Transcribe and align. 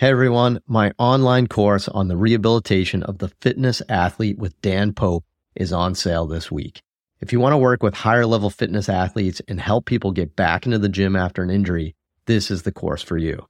Hey 0.00 0.08
everyone, 0.08 0.62
my 0.66 0.92
online 0.96 1.46
course 1.46 1.86
on 1.86 2.08
the 2.08 2.16
rehabilitation 2.16 3.02
of 3.02 3.18
the 3.18 3.28
fitness 3.42 3.82
athlete 3.86 4.38
with 4.38 4.58
Dan 4.62 4.94
Pope 4.94 5.26
is 5.54 5.74
on 5.74 5.94
sale 5.94 6.26
this 6.26 6.50
week. 6.50 6.80
If 7.20 7.34
you 7.34 7.38
want 7.38 7.52
to 7.52 7.58
work 7.58 7.82
with 7.82 7.92
higher 7.92 8.24
level 8.24 8.48
fitness 8.48 8.88
athletes 8.88 9.42
and 9.46 9.60
help 9.60 9.84
people 9.84 10.10
get 10.12 10.34
back 10.34 10.64
into 10.64 10.78
the 10.78 10.88
gym 10.88 11.16
after 11.16 11.42
an 11.42 11.50
injury, 11.50 11.96
this 12.24 12.50
is 12.50 12.62
the 12.62 12.72
course 12.72 13.02
for 13.02 13.18
you. 13.18 13.46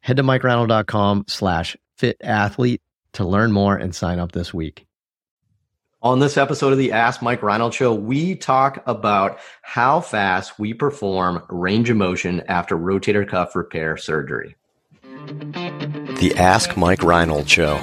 Head 0.00 0.18
to 0.18 0.22
mikereinold.com 0.22 1.24
slash 1.26 1.74
fit 1.96 2.18
athlete 2.22 2.82
to 3.14 3.24
learn 3.24 3.50
more 3.50 3.74
and 3.74 3.94
sign 3.94 4.18
up 4.18 4.32
this 4.32 4.52
week. 4.52 4.84
On 6.02 6.18
this 6.18 6.36
episode 6.36 6.74
of 6.74 6.78
the 6.78 6.92
Ask 6.92 7.22
Mike 7.22 7.42
Reinold 7.42 7.72
Show, 7.72 7.94
we 7.94 8.34
talk 8.34 8.82
about 8.86 9.38
how 9.62 10.02
fast 10.02 10.58
we 10.58 10.74
perform 10.74 11.42
range 11.48 11.88
of 11.88 11.96
motion 11.96 12.42
after 12.46 12.76
rotator 12.76 13.26
cuff 13.26 13.56
repair 13.56 13.96
surgery. 13.96 14.54
The 15.24 16.34
Ask 16.36 16.76
Mike 16.76 17.02
Reinold 17.02 17.48
Show. 17.48 17.76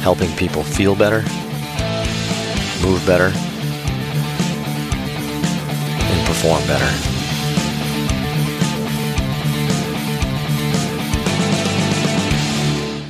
Helping 0.00 0.34
people 0.36 0.62
feel 0.62 0.94
better, 0.94 1.20
move 2.82 3.04
better, 3.06 3.30
and 6.06 6.26
perform 6.26 6.66
better. 6.66 6.86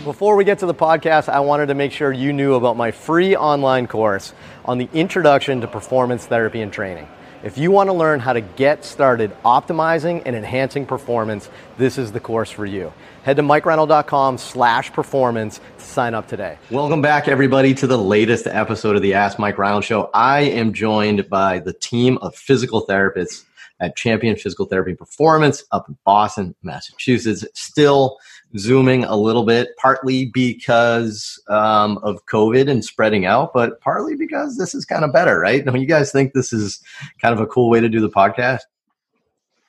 Before 0.05 0.35
we 0.35 0.45
get 0.45 0.59
to 0.59 0.67
the 0.67 0.75
podcast, 0.75 1.29
I 1.29 1.39
wanted 1.39 1.67
to 1.67 1.75
make 1.75 1.93
sure 1.93 2.13
you 2.13 2.33
knew 2.33 2.55
about 2.55 2.77
my 2.77 2.91
free 2.91 3.37
online 3.37 3.87
course 3.87 4.33
on 4.65 4.79
the 4.79 4.89
introduction 4.93 5.61
to 5.61 5.69
performance 5.69 6.27
therapy 6.27 6.61
and 6.61 6.73
training. 6.73 7.07
If 7.45 7.57
you 7.57 7.71
want 7.71 7.89
to 7.89 7.93
learn 7.93 8.19
how 8.19 8.33
to 8.33 8.41
get 8.41 8.85
started 8.85 9.31
optimizing 9.45 10.23
and 10.27 10.35
enhancing 10.35 10.85
performance, 10.85 11.49
this 11.77 11.97
is 11.97 12.11
the 12.11 12.19
course 12.19 12.51
for 12.51 12.67
you. 12.67 12.93
Head 13.23 13.37
to 13.37 13.43
mikereinold.com 13.43 14.39
slash 14.39 14.93
performance 14.93 15.61
to 15.79 15.85
sign 15.85 16.15
up 16.15 16.27
today. 16.27 16.59
Welcome 16.69 17.01
back, 17.01 17.29
everybody, 17.29 17.75
to 17.75 17.87
the 17.87 17.97
latest 17.97 18.49
episode 18.49 18.97
of 18.97 19.03
the 19.03 19.15
Ask 19.15 19.39
Mike 19.39 19.57
Reinold 19.57 19.85
Show. 19.85 20.11
I 20.13 20.41
am 20.41 20.73
joined 20.73 21.29
by 21.29 21.61
the 21.61 21.73
team 21.73 22.19
of 22.19 22.35
physical 22.35 22.85
therapists 22.85 23.45
at 23.79 23.95
Champion 23.95 24.35
Physical 24.35 24.67
Therapy 24.67 24.97
Performance 24.97 25.63
up 25.71 25.89
in 25.89 25.97
Boston, 26.05 26.57
Massachusetts. 26.65 27.45
Still 27.55 28.19
zooming 28.57 29.05
a 29.05 29.17
little 29.17 29.45
bit, 29.45 29.77
partly 29.77 30.27
because 30.27 31.41
um, 31.49 31.99
of 31.99 32.25
COVID 32.27 32.71
and 32.71 32.85
spreading 32.85 33.27
out, 33.27 33.53
but 33.53 33.81
partly 33.81 34.17
because 34.17 34.57
this 34.57 34.75
is 34.75 34.85
kind 34.85 35.05
of 35.05 35.13
better, 35.13 35.39
right? 35.39 35.65
Don't 35.65 35.81
you 35.81 35.87
guys 35.87 36.11
think 36.11 36.33
this 36.33 36.53
is 36.53 36.81
kind 37.21 37.35
of 37.35 37.41
a 37.41 37.47
cool 37.47 37.69
way 37.69 37.81
to 37.81 37.89
do 37.89 38.01
the 38.01 38.09
podcast? 38.09 38.61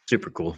Super 0.08 0.30
cool. 0.30 0.58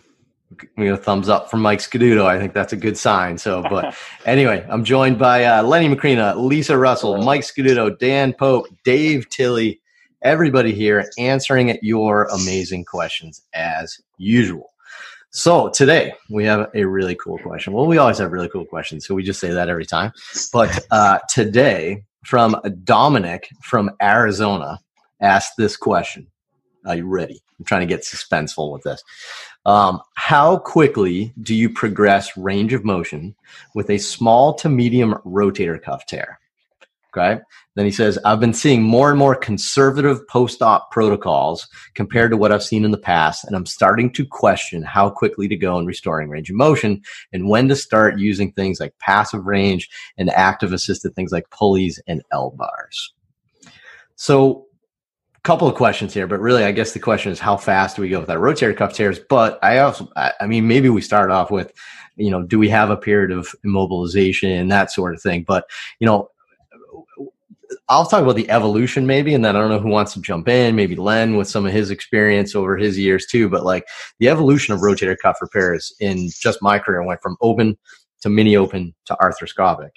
We 0.75 0.87
got 0.87 0.93
a 0.93 0.97
thumbs 0.97 1.29
up 1.29 1.49
from 1.49 1.61
Mike 1.61 1.79
Scaduto. 1.79 2.25
I 2.25 2.37
think 2.37 2.53
that's 2.53 2.73
a 2.73 2.77
good 2.77 2.97
sign. 2.97 3.37
So, 3.37 3.63
but 3.63 3.95
anyway, 4.25 4.65
I'm 4.69 4.83
joined 4.83 5.17
by 5.17 5.45
uh, 5.45 5.63
Lenny 5.63 5.93
Macrina, 5.93 6.35
Lisa 6.35 6.77
Russell, 6.77 7.23
Mike 7.23 7.41
Scaduto, 7.41 7.97
Dan 7.97 8.33
Pope, 8.33 8.67
Dave 8.83 9.29
Tilley, 9.29 9.81
everybody 10.21 10.73
here 10.73 11.09
answering 11.17 11.77
your 11.81 12.25
amazing 12.25 12.85
questions 12.85 13.41
as 13.53 13.99
usual. 14.17 14.70
So 15.33 15.69
today 15.69 16.13
we 16.29 16.43
have 16.43 16.69
a 16.75 16.83
really 16.83 17.15
cool 17.15 17.37
question. 17.39 17.71
Well, 17.71 17.87
we 17.87 17.97
always 17.97 18.17
have 18.17 18.33
really 18.33 18.49
cool 18.49 18.65
questions, 18.65 19.07
so 19.07 19.15
we 19.15 19.23
just 19.23 19.39
say 19.39 19.51
that 19.51 19.69
every 19.69 19.85
time. 19.85 20.11
But 20.51 20.85
uh, 20.91 21.19
today, 21.29 22.03
from 22.25 22.61
Dominic 22.83 23.47
from 23.63 23.91
Arizona, 24.01 24.79
asked 25.21 25.53
this 25.57 25.77
question. 25.77 26.27
Are 26.85 26.97
you 26.97 27.05
ready? 27.05 27.41
I'm 27.57 27.63
trying 27.63 27.81
to 27.81 27.87
get 27.87 28.01
suspenseful 28.01 28.73
with 28.73 28.83
this. 28.83 29.03
Um, 29.65 30.01
how 30.15 30.57
quickly 30.57 31.33
do 31.41 31.55
you 31.55 31.69
progress 31.69 32.35
range 32.35 32.73
of 32.73 32.83
motion 32.83 33.33
with 33.73 33.89
a 33.89 33.99
small 33.99 34.53
to 34.55 34.67
medium 34.67 35.13
rotator 35.25 35.81
cuff 35.81 36.05
tear? 36.07 36.40
Okay. 37.15 37.41
Then 37.75 37.85
he 37.85 37.91
says, 37.91 38.17
I've 38.23 38.39
been 38.39 38.53
seeing 38.53 38.81
more 38.81 39.09
and 39.09 39.19
more 39.19 39.35
conservative 39.35 40.25
post 40.29 40.61
op 40.61 40.91
protocols 40.91 41.67
compared 41.93 42.31
to 42.31 42.37
what 42.37 42.53
I've 42.53 42.63
seen 42.63 42.85
in 42.85 42.91
the 42.91 42.97
past, 42.97 43.43
and 43.43 43.53
I'm 43.55 43.65
starting 43.65 44.13
to 44.13 44.25
question 44.25 44.81
how 44.81 45.09
quickly 45.09 45.49
to 45.49 45.57
go 45.57 45.77
in 45.77 45.85
restoring 45.85 46.29
range 46.29 46.49
of 46.49 46.55
motion 46.55 47.01
and 47.33 47.49
when 47.49 47.67
to 47.67 47.75
start 47.75 48.17
using 48.17 48.53
things 48.53 48.79
like 48.79 48.97
passive 48.99 49.45
range 49.45 49.89
and 50.17 50.29
active 50.29 50.71
assisted 50.71 51.13
things 51.13 51.33
like 51.33 51.49
pulleys 51.49 52.01
and 52.07 52.21
L 52.31 52.51
bars. 52.51 53.13
So, 54.15 54.67
a 55.35 55.41
couple 55.41 55.67
of 55.67 55.75
questions 55.75 56.13
here, 56.13 56.27
but 56.27 56.39
really, 56.39 56.63
I 56.63 56.71
guess 56.71 56.93
the 56.93 56.99
question 56.99 57.31
is 57.31 57.39
how 57.39 57.57
fast 57.57 57.95
do 57.95 58.03
we 58.03 58.09
go 58.09 58.19
with 58.19 58.27
that 58.27 58.37
rotator 58.37 58.77
cuff 58.77 58.93
tears? 58.93 59.19
But 59.19 59.59
I 59.63 59.79
also, 59.79 60.07
I 60.15 60.45
mean, 60.45 60.67
maybe 60.67 60.87
we 60.87 61.01
start 61.01 61.31
off 61.31 61.49
with, 61.49 61.73
you 62.15 62.29
know, 62.29 62.43
do 62.43 62.59
we 62.59 62.69
have 62.69 62.91
a 62.91 62.97
period 62.97 63.31
of 63.31 63.53
immobilization 63.65 64.61
and 64.61 64.71
that 64.71 64.91
sort 64.91 65.15
of 65.15 65.21
thing? 65.21 65.43
But, 65.47 65.65
you 65.99 66.05
know, 66.05 66.29
I'll 67.89 68.05
talk 68.05 68.23
about 68.23 68.37
the 68.37 68.49
evolution 68.49 69.05
maybe, 69.05 69.33
and 69.33 69.43
then 69.43 69.55
I 69.55 69.59
don't 69.59 69.69
know 69.69 69.79
who 69.79 69.89
wants 69.89 70.13
to 70.13 70.21
jump 70.21 70.47
in. 70.47 70.75
Maybe 70.75 70.95
Len 70.95 71.35
with 71.35 71.49
some 71.49 71.65
of 71.65 71.73
his 71.73 71.89
experience 71.89 72.55
over 72.55 72.77
his 72.77 72.97
years 72.97 73.25
too. 73.25 73.49
But 73.49 73.65
like 73.65 73.85
the 74.19 74.29
evolution 74.29 74.73
of 74.73 74.79
rotator 74.79 75.17
cuff 75.21 75.37
repairs 75.41 75.93
in 75.99 76.29
just 76.41 76.61
my 76.61 76.79
career 76.79 77.03
went 77.03 77.21
from 77.21 77.37
open 77.41 77.77
to 78.21 78.29
mini 78.29 78.55
open 78.55 78.93
to 79.07 79.17
arthroscopic, 79.21 79.89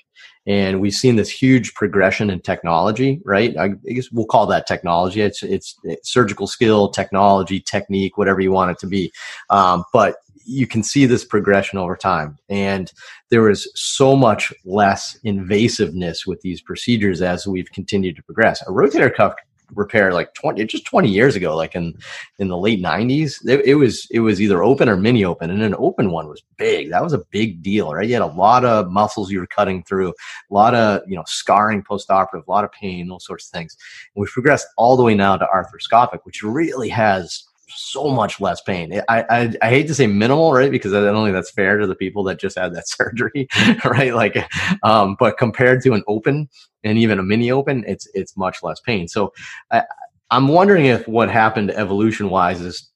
and 0.47 0.81
we've 0.81 0.95
seen 0.95 1.17
this 1.17 1.31
huge 1.31 1.75
progression 1.75 2.31
in 2.31 2.41
technology. 2.41 3.21
Right? 3.25 3.57
I 3.57 3.69
guess 3.69 4.11
we'll 4.11 4.27
call 4.27 4.47
that 4.47 4.67
technology. 4.67 5.21
It's 5.21 5.43
it's, 5.43 5.77
it's 5.85 6.13
surgical 6.13 6.49
skill, 6.49 6.89
technology, 6.89 7.61
technique, 7.61 8.19
whatever 8.19 8.41
you 8.41 8.51
want 8.51 8.73
it 8.73 8.79
to 8.81 8.87
be. 8.87 9.13
Um, 9.51 9.85
but 9.93 10.17
you 10.45 10.67
can 10.67 10.83
see 10.83 11.07
this 11.07 11.25
progression 11.25 11.79
over 11.79 11.97
time. 11.97 12.39
And 12.49 12.93
there 13.31 13.49
is 13.51 13.71
so 13.75 14.15
much 14.17 14.53
less 14.65 15.19
invasiveness 15.25 16.27
with 16.27 16.41
these 16.43 16.61
procedures 16.61 17.23
as 17.23 17.47
we've 17.47 17.71
continued 17.73 18.17
to 18.17 18.23
progress. 18.23 18.63
A 18.63 18.67
rotator 18.67 19.15
cuff 19.15 19.35
repair 19.73 20.13
like 20.13 20.33
20 20.35 20.65
just 20.67 20.85
20 20.85 21.09
years 21.09 21.37
ago 21.37 21.57
like 21.57 21.75
in 21.75 21.97
in 22.39 22.49
the 22.49 22.57
late 22.57 22.83
90s 22.83 23.39
it, 23.47 23.65
it, 23.65 23.75
was 23.75 24.07
it 24.11 24.21
was 24.21 24.41
either 24.41 24.63
open 24.63 24.89
or 24.89 24.97
mini 24.97 25.25
open 25.25 25.51
and 25.51 25.63
an 25.63 25.75
open 25.79 26.11
one 26.11 26.29
was 26.29 26.43
big 26.59 26.91
that 26.91 27.03
was 27.03 27.13
a 27.13 27.25
big 27.31 27.63
deal 27.63 27.93
right 27.93 28.07
you 28.07 28.13
had 28.13 28.23
a 28.23 28.27
lot 28.27 28.65
of 28.65 28.91
muscles 28.91 29.31
you 29.31 29.41
were 29.41 29.47
cutting 29.47 29.83
through 29.85 30.11
a 30.11 30.55
lot 30.55 30.75
of 30.75 31.01
you 31.09 31.17
know 31.17 31.25
scarring 31.27 31.83
post-operative 31.83 32.47
a 32.47 32.51
lot 32.51 32.65
of 32.65 32.71
pain 32.73 33.09
those 33.09 33.25
sorts 33.25 33.47
of 33.47 33.51
things 33.51 33.77
and 34.15 34.21
we've 34.21 34.31
progressed 34.31 34.67
all 34.77 34.97
the 34.97 35.03
way 35.03 35.15
now 35.15 35.37
to 35.37 35.47
arthroscopic 35.47 36.21
which 36.25 36.43
really 36.43 36.89
has 36.89 37.45
so 37.69 38.11
much 38.11 38.41
less 38.41 38.61
pain. 38.61 39.01
I, 39.09 39.25
I, 39.31 39.55
I 39.63 39.69
hate 39.71 39.87
to 39.89 39.95
say 39.95 40.07
minimal, 40.07 40.53
right? 40.53 40.71
Because 40.71 40.93
I 40.93 41.01
don't 41.01 41.25
think 41.25 41.35
that's 41.35 41.51
fair 41.51 41.79
to 41.79 41.87
the 41.87 41.95
people 41.95 42.25
that 42.25 42.39
just 42.39 42.59
had 42.59 42.75
that 42.75 42.89
surgery, 42.89 43.49
right? 43.85 44.15
Like, 44.15 44.51
um, 44.83 45.17
but 45.19 45.39
compared 45.39 45.83
to 45.83 45.93
an 45.95 46.03
open 46.07 46.49
and 46.83 46.99
even 46.99 47.19
a 47.19 47.23
mini 47.23 47.51
open, 47.51 47.85
it's 47.87 48.09
it's 48.15 48.37
much 48.37 48.63
less 48.63 48.81
pain. 48.81 49.09
So 49.09 49.33
I, 49.71 49.85
I'm 50.31 50.49
wondering 50.49 50.87
if 50.87 51.07
what 51.07 51.31
happened 51.31 51.71
evolution 51.71 52.31
wise 52.31 52.61
is 52.61 52.91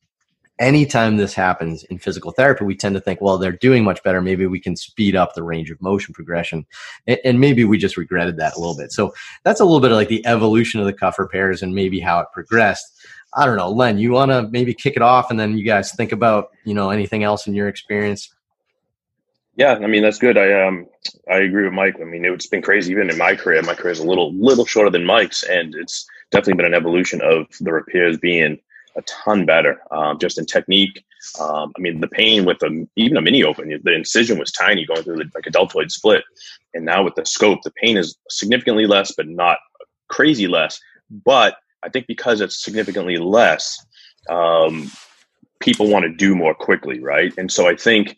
anytime 0.58 1.16
this 1.16 1.34
happens 1.34 1.84
in 1.84 1.98
physical 1.98 2.32
therapy, 2.32 2.64
we 2.64 2.76
tend 2.76 2.94
to 2.94 3.00
think, 3.00 3.20
well, 3.20 3.38
they're 3.38 3.52
doing 3.52 3.84
much 3.84 4.02
better. 4.02 4.20
Maybe 4.20 4.46
we 4.46 4.60
can 4.60 4.76
speed 4.76 5.14
up 5.14 5.34
the 5.34 5.42
range 5.42 5.70
of 5.70 5.80
motion 5.80 6.14
progression. 6.14 6.66
And, 7.06 7.18
and, 7.24 7.40
maybe 7.40 7.64
we 7.64 7.78
just 7.78 7.96
regretted 7.96 8.36
that 8.38 8.56
a 8.56 8.58
little 8.58 8.76
bit. 8.76 8.92
So 8.92 9.14
that's 9.44 9.60
a 9.60 9.64
little 9.64 9.80
bit 9.80 9.92
of 9.92 9.96
like 9.96 10.08
the 10.08 10.26
evolution 10.26 10.80
of 10.80 10.86
the 10.86 10.92
cuff 10.92 11.18
repairs 11.18 11.62
and 11.62 11.74
maybe 11.74 12.00
how 12.00 12.20
it 12.20 12.26
progressed. 12.32 12.86
I 13.34 13.44
don't 13.44 13.56
know, 13.56 13.70
Len, 13.70 13.98
you 13.98 14.12
want 14.12 14.30
to 14.30 14.48
maybe 14.50 14.72
kick 14.72 14.96
it 14.96 15.02
off 15.02 15.30
and 15.30 15.38
then 15.38 15.58
you 15.58 15.64
guys 15.64 15.94
think 15.94 16.12
about, 16.12 16.50
you 16.64 16.74
know, 16.74 16.90
anything 16.90 17.24
else 17.24 17.46
in 17.46 17.54
your 17.54 17.68
experience? 17.68 18.32
Yeah, 19.58 19.74
I 19.74 19.88
mean 19.88 20.02
that's 20.02 20.20
good. 20.20 20.38
I 20.38 20.66
um 20.66 20.86
I 21.28 21.38
agree 21.38 21.64
with 21.64 21.72
Mike. 21.72 21.96
I 22.00 22.04
mean 22.04 22.24
it's 22.24 22.46
been 22.46 22.62
crazy 22.62 22.92
even 22.92 23.10
in 23.10 23.18
my 23.18 23.34
career. 23.34 23.60
My 23.62 23.74
career 23.74 23.92
is 23.92 23.98
a 23.98 24.06
little 24.06 24.32
little 24.32 24.64
shorter 24.64 24.88
than 24.88 25.04
Mike's, 25.04 25.42
and 25.42 25.74
it's 25.74 26.06
definitely 26.30 26.62
been 26.62 26.72
an 26.72 26.74
evolution 26.74 27.20
of 27.22 27.46
the 27.60 27.72
repairs 27.72 28.16
being 28.18 28.60
a 28.96 29.02
ton 29.02 29.46
better, 29.46 29.82
um, 29.90 30.16
just 30.20 30.38
in 30.38 30.46
technique. 30.46 31.04
Um, 31.40 31.72
I 31.76 31.80
mean 31.80 32.00
the 32.00 32.06
pain 32.06 32.44
with 32.44 32.62
a, 32.62 32.86
even 32.94 33.16
a 33.16 33.20
mini 33.20 33.42
open, 33.42 33.68
the 33.82 33.94
incision 33.94 34.38
was 34.38 34.52
tiny 34.52 34.86
going 34.86 35.02
through 35.02 35.16
the, 35.16 35.30
like 35.34 35.48
a 35.48 35.50
deltoid 35.50 35.90
split, 35.90 36.22
and 36.72 36.84
now 36.84 37.02
with 37.02 37.16
the 37.16 37.26
scope, 37.26 37.58
the 37.64 37.72
pain 37.72 37.96
is 37.96 38.16
significantly 38.30 38.86
less, 38.86 39.12
but 39.16 39.26
not 39.26 39.58
crazy 40.06 40.46
less. 40.46 40.80
But 41.10 41.56
I 41.82 41.88
think 41.88 42.06
because 42.06 42.40
it's 42.40 42.62
significantly 42.62 43.16
less, 43.18 43.84
um, 44.28 44.90
people 45.60 45.88
want 45.88 46.04
to 46.04 46.12
do 46.12 46.34
more 46.34 46.54
quickly, 46.54 47.00
right? 47.00 47.32
And 47.38 47.50
so 47.50 47.68
I 47.68 47.76
think 47.76 48.16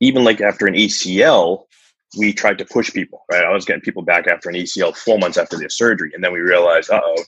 even 0.00 0.24
like 0.24 0.40
after 0.40 0.66
an 0.66 0.74
ACL, 0.74 1.64
we 2.18 2.32
tried 2.32 2.58
to 2.58 2.64
push 2.64 2.92
people, 2.92 3.24
right? 3.30 3.44
I 3.44 3.52
was 3.52 3.64
getting 3.64 3.82
people 3.82 4.02
back 4.02 4.26
after 4.26 4.48
an 4.48 4.54
ACL 4.54 4.96
four 4.96 5.18
months 5.18 5.36
after 5.36 5.58
their 5.58 5.68
surgery, 5.68 6.12
and 6.14 6.22
then 6.22 6.32
we 6.32 6.40
realized, 6.40 6.90
oh, 6.92 7.24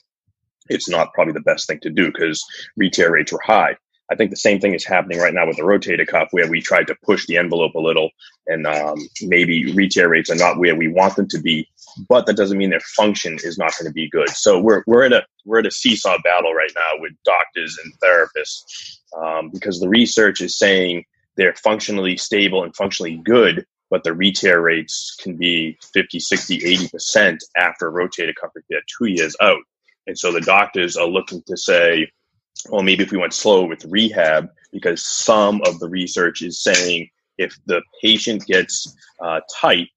it's 0.69 0.89
not 0.89 1.13
probably 1.13 1.33
the 1.33 1.41
best 1.41 1.67
thing 1.67 1.79
to 1.81 1.89
do 1.89 2.11
because 2.11 2.43
retear 2.79 3.09
rates 3.09 3.31
were 3.31 3.41
high. 3.43 3.75
I 4.11 4.15
think 4.15 4.31
the 4.31 4.37
same 4.37 4.59
thing 4.59 4.73
is 4.73 4.85
happening 4.85 5.19
right 5.19 5.33
now 5.33 5.45
with 5.45 5.57
the 5.57 5.63
rotator 5.63 6.07
cuff, 6.07 6.29
where 6.31 6.49
we 6.49 6.61
tried 6.61 6.87
to 6.87 6.95
push 7.03 7.27
the 7.27 7.37
envelope 7.37 7.75
a 7.75 7.79
little, 7.79 8.09
and 8.47 8.65
um, 8.65 8.97
maybe 9.21 9.71
retear 9.73 10.09
rates 10.09 10.31
are 10.31 10.35
not 10.35 10.57
where 10.57 10.75
we 10.75 10.87
want 10.87 11.15
them 11.15 11.27
to 11.27 11.39
be, 11.39 11.67
but 12.07 12.25
that 12.25 12.37
doesn't 12.37 12.57
mean 12.57 12.69
their 12.69 12.79
function 12.79 13.37
is 13.43 13.57
not 13.57 13.73
going 13.77 13.89
to 13.89 13.93
be 13.93 14.09
good. 14.09 14.29
So 14.29 14.59
we're 14.59 14.83
we're 14.87 15.03
at 15.03 15.13
a 15.13 15.25
we're 15.45 15.59
at 15.59 15.65
a 15.65 15.71
seesaw 15.71 16.17
battle 16.23 16.53
right 16.53 16.71
now 16.75 17.01
with 17.01 17.13
doctors 17.25 17.77
and 17.83 17.93
therapists 17.99 18.99
um, 19.17 19.49
because 19.49 19.79
the 19.79 19.89
research 19.89 20.41
is 20.41 20.57
saying 20.57 21.05
they're 21.35 21.55
functionally 21.55 22.17
stable 22.17 22.63
and 22.63 22.75
functionally 22.75 23.21
good, 23.23 23.65
but 23.89 24.03
the 24.03 24.13
re-tear 24.13 24.61
rates 24.61 25.15
can 25.21 25.37
be 25.37 25.77
50, 25.93 26.19
60, 26.19 26.59
80% 26.59 27.37
after 27.57 27.91
rotator 27.91 28.35
cuff 28.35 28.51
repair 28.53 28.81
two 28.97 29.05
years 29.05 29.35
out. 29.41 29.61
And 30.05 30.17
so 30.17 30.31
the 30.31 30.41
doctors 30.41 30.97
are 30.97 31.07
looking 31.07 31.41
to 31.47 31.55
say, 31.55 32.11
well, 32.69 32.83
maybe 32.83 33.03
if 33.03 33.11
we 33.11 33.17
went 33.17 33.33
slow 33.33 33.65
with 33.65 33.85
rehab, 33.85 34.49
because 34.71 35.05
some 35.05 35.61
of 35.65 35.79
the 35.79 35.89
research 35.89 36.41
is 36.41 36.61
saying 36.61 37.09
if 37.37 37.57
the 37.65 37.81
patient 38.01 38.45
gets 38.45 38.95
uh, 39.21 39.39
tight 39.55 39.87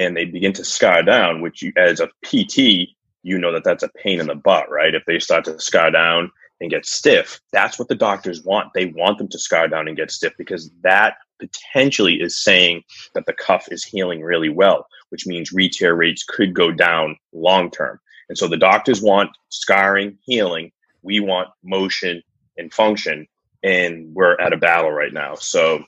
and 0.00 0.16
they 0.16 0.24
begin 0.24 0.54
to 0.54 0.64
scar 0.64 1.02
down, 1.02 1.42
which 1.42 1.60
you, 1.60 1.72
as 1.76 2.00
a 2.00 2.08
PT, 2.24 2.88
you 3.22 3.38
know 3.38 3.52
that 3.52 3.64
that's 3.64 3.82
a 3.82 3.90
pain 3.90 4.18
in 4.18 4.28
the 4.28 4.34
butt, 4.34 4.70
right? 4.70 4.94
If 4.94 5.04
they 5.06 5.18
start 5.18 5.44
to 5.44 5.60
scar 5.60 5.90
down 5.90 6.30
and 6.58 6.70
get 6.70 6.86
stiff, 6.86 7.38
that's 7.52 7.78
what 7.78 7.88
the 7.88 7.94
doctors 7.94 8.42
want. 8.42 8.72
They 8.74 8.86
want 8.86 9.18
them 9.18 9.28
to 9.28 9.38
scar 9.38 9.68
down 9.68 9.88
and 9.88 9.96
get 9.96 10.10
stiff 10.10 10.32
because 10.38 10.70
that 10.82 11.16
potentially 11.38 12.14
is 12.14 12.42
saying 12.42 12.82
that 13.14 13.26
the 13.26 13.34
cuff 13.34 13.68
is 13.70 13.84
healing 13.84 14.22
really 14.22 14.48
well, 14.48 14.86
which 15.10 15.26
means 15.26 15.52
re-tear 15.52 15.94
rates 15.94 16.24
could 16.24 16.54
go 16.54 16.70
down 16.70 17.16
long 17.34 17.70
term. 17.70 18.00
And 18.30 18.38
so 18.38 18.48
the 18.48 18.56
doctors 18.56 19.02
want 19.02 19.30
scarring, 19.50 20.16
healing. 20.24 20.72
We 21.02 21.20
want 21.20 21.50
motion 21.62 22.22
and 22.56 22.72
function. 22.72 23.26
And 23.62 24.14
we're 24.14 24.40
at 24.40 24.54
a 24.54 24.56
battle 24.56 24.92
right 24.92 25.12
now. 25.12 25.34
So 25.34 25.84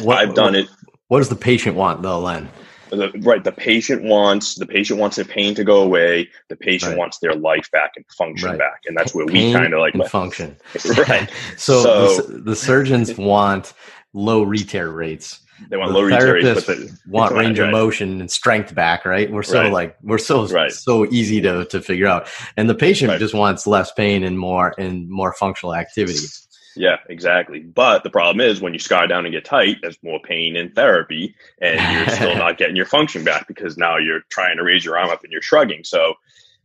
what, 0.00 0.16
I've 0.16 0.34
done 0.34 0.54
it. 0.54 0.68
What 1.08 1.18
does 1.18 1.28
the 1.28 1.36
patient 1.36 1.76
want 1.76 2.00
though, 2.00 2.20
Len? 2.20 2.48
The, 2.92 3.10
right. 3.20 3.42
The 3.42 3.52
patient 3.52 4.02
wants 4.02 4.56
the 4.56 4.66
patient 4.66 5.00
wants 5.00 5.16
their 5.16 5.24
pain 5.24 5.54
to 5.54 5.64
go 5.64 5.82
away. 5.82 6.28
The 6.48 6.56
patient 6.56 6.90
right. 6.90 6.98
wants 6.98 7.18
their 7.20 7.34
life 7.34 7.70
back 7.70 7.92
and 7.96 8.04
function 8.18 8.50
right. 8.50 8.58
back, 8.58 8.82
and 8.86 8.94
that's 8.94 9.14
where 9.14 9.24
pain 9.24 9.54
we 9.54 9.58
kind 9.58 9.72
of 9.72 9.80
like 9.80 9.94
function. 10.10 10.56
right. 11.08 11.30
so, 11.56 11.82
so 11.82 12.22
the, 12.22 12.38
the, 12.40 12.56
surgeons 12.56 13.16
want 13.16 13.72
low 14.12 14.42
re-tear 14.42 14.90
rates. 14.90 15.40
They 15.70 15.78
want 15.78 15.92
the 15.92 15.98
low 15.98 16.04
re-tear 16.04 16.34
rates, 16.34 16.64
but 16.66 16.76
they 16.76 16.88
want 17.08 17.34
range 17.36 17.58
of 17.58 17.70
motion 17.70 18.20
and 18.20 18.30
strength 18.30 18.74
back. 18.74 19.06
Right. 19.06 19.32
We're 19.32 19.42
so 19.42 19.70
like 19.70 19.96
we're 20.02 20.18
so 20.18 20.46
so 20.68 21.06
easy 21.06 21.40
to 21.40 21.64
to 21.64 21.80
figure 21.80 22.06
out, 22.06 22.28
and 22.58 22.68
the 22.68 22.74
patient 22.74 23.18
just 23.18 23.32
wants 23.32 23.66
less 23.66 23.90
pain 23.90 24.22
and 24.22 24.38
more 24.38 24.74
and 24.76 25.08
more 25.08 25.32
functional 25.32 25.74
activities. 25.74 26.46
Yeah, 26.76 26.96
exactly. 27.08 27.60
But 27.60 28.02
the 28.02 28.10
problem 28.10 28.40
is 28.40 28.60
when 28.60 28.72
you 28.72 28.78
scar 28.78 29.06
down 29.06 29.24
and 29.24 29.32
get 29.32 29.44
tight, 29.44 29.78
there's 29.82 29.98
more 30.02 30.20
pain 30.20 30.56
in 30.56 30.72
therapy, 30.72 31.34
and 31.60 31.80
you're 31.96 32.14
still 32.14 32.34
not 32.36 32.58
getting 32.58 32.76
your 32.76 32.86
function 32.86 33.24
back 33.24 33.46
because 33.48 33.76
now 33.76 33.98
you're 33.98 34.22
trying 34.30 34.56
to 34.56 34.62
raise 34.62 34.84
your 34.84 34.98
arm 34.98 35.10
up 35.10 35.22
and 35.22 35.32
you're 35.32 35.42
shrugging. 35.42 35.84
So, 35.84 36.14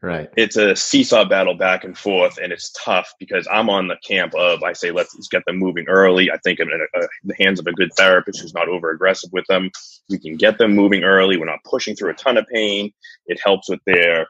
right, 0.01 0.29
it's 0.37 0.55
a 0.55 0.75
seesaw 0.75 1.25
battle 1.25 1.55
back 1.55 1.83
and 1.83 1.97
forth, 1.97 2.37
and 2.41 2.51
it's 2.51 2.73
tough 2.83 3.13
because 3.19 3.47
I'm 3.51 3.69
on 3.69 3.87
the 3.87 3.97
camp 4.07 4.33
of 4.35 4.63
I 4.63 4.73
say 4.73 4.91
let's, 4.91 5.13
let's 5.15 5.27
get 5.27 5.43
them 5.45 5.57
moving 5.57 5.87
early. 5.87 6.31
I 6.31 6.37
think 6.37 6.59
in 6.59 6.69
a, 6.69 6.99
a, 6.99 7.07
the 7.23 7.35
hands 7.37 7.59
of 7.59 7.67
a 7.67 7.73
good 7.73 7.91
therapist 7.97 8.41
who's 8.41 8.53
not 8.53 8.69
over 8.69 8.91
aggressive 8.91 9.31
with 9.33 9.45
them, 9.47 9.69
we 10.09 10.19
can 10.19 10.37
get 10.37 10.57
them 10.57 10.73
moving 10.73 11.03
early. 11.03 11.37
We're 11.37 11.45
not 11.45 11.63
pushing 11.63 11.95
through 11.95 12.11
a 12.11 12.15
ton 12.15 12.37
of 12.37 12.45
pain. 12.47 12.93
It 13.25 13.39
helps 13.43 13.69
with 13.69 13.81
their 13.85 14.27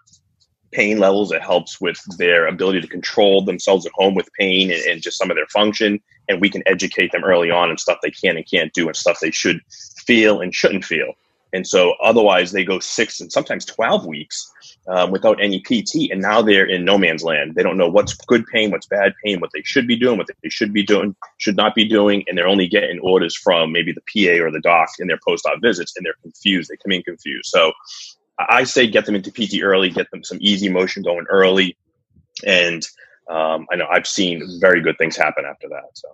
pain 0.72 1.00
levels. 1.00 1.32
It 1.32 1.42
helps 1.42 1.80
with 1.80 2.00
their 2.18 2.48
ability 2.48 2.82
to 2.82 2.88
control 2.88 3.44
themselves 3.44 3.86
at 3.86 3.92
home 3.96 4.16
with 4.16 4.30
pain 4.40 4.72
and, 4.72 4.82
and, 4.82 5.02
just 5.02 5.18
some 5.18 5.32
of 5.32 5.38
their 5.38 5.48
function. 5.48 6.00
And 6.28 6.42
we 6.42 6.50
can 6.50 6.64
educate 6.66 7.12
them 7.12 7.24
early 7.24 7.52
on 7.52 7.70
and 7.70 7.80
stuff 7.80 8.00
they 8.04 8.12
can 8.12 8.38
and 8.38 8.50
can't 8.50 8.74
do 8.74 8.88
and 8.88 8.96
stuff 8.96 9.20
they 9.22 9.32
should 9.32 9.62
feel 10.06 10.42
and 10.42 10.54
shouldn't 10.54 10.86
feel. 10.86 11.14
And 11.54 11.66
so 11.66 11.94
otherwise 12.04 12.52
they 12.52 12.64
go 12.64 12.80
six 12.80 13.20
and 13.20 13.32
sometimes 13.32 13.66
12 13.66 14.06
weeks 14.06 14.52
um, 14.88 15.12
without 15.12 15.42
any 15.42 15.60
PT. 15.60 16.12
And 16.12 16.22
now 16.22 16.42
they're 16.42 16.66
in 16.66 16.84
no 16.84 16.98
man's 16.98 17.24
land. 17.24 17.56
They 17.56 17.64
don't 17.64 17.78
know 17.78 17.90
what's 17.90 18.14
good 18.14 18.46
pain, 18.48 18.72
what's 18.72 18.86
bad 18.86 19.14
pain, 19.24 19.40
what 19.40 19.52
they 19.54 19.62
should 19.64 19.88
be 19.88 19.96
doing, 19.96 20.18
what 20.18 20.28
they 20.28 20.50
should 20.50 20.74
be 20.74 20.84
doing, 20.84 21.16
should 21.38 21.56
not 21.56 21.76
be 21.76 21.86
doing. 21.86 22.24
And 22.28 22.38
they're 22.38 22.48
only 22.48 22.68
getting 22.68 23.00
orders 23.00 23.36
from 23.36 23.72
maybe 23.72 23.94
the 23.94 24.02
PA 24.02 24.44
or 24.44 24.52
the 24.52 24.60
doc 24.60 24.90
in 25.00 25.08
their 25.08 25.20
post-op 25.26 25.62
visits 25.62 25.96
and 25.96 26.06
they're 26.06 26.16
confused. 26.22 26.70
They 26.70 26.78
come 26.78 26.92
in 26.92 27.04
confused. 27.04 27.50
So 27.50 27.72
I 28.40 28.64
say 28.64 28.88
get 28.88 29.06
them 29.06 29.16
into 29.16 29.32
PT 29.32 29.62
early, 29.64 29.90
get 29.90 30.12
them 30.12 30.24
some 30.24 30.38
easy 30.42 30.70
motion 30.70 31.04
going 31.04 31.26
early, 31.30 31.78
and 32.46 32.88
um, 33.30 33.68
I 33.72 33.76
know 33.76 33.88
I've 33.92 34.08
seen 34.08 34.44
very 34.60 34.82
good 34.82 34.98
things 34.98 35.16
happen 35.16 35.46
after 35.46 35.68
that. 35.70 35.90
So 35.94 36.10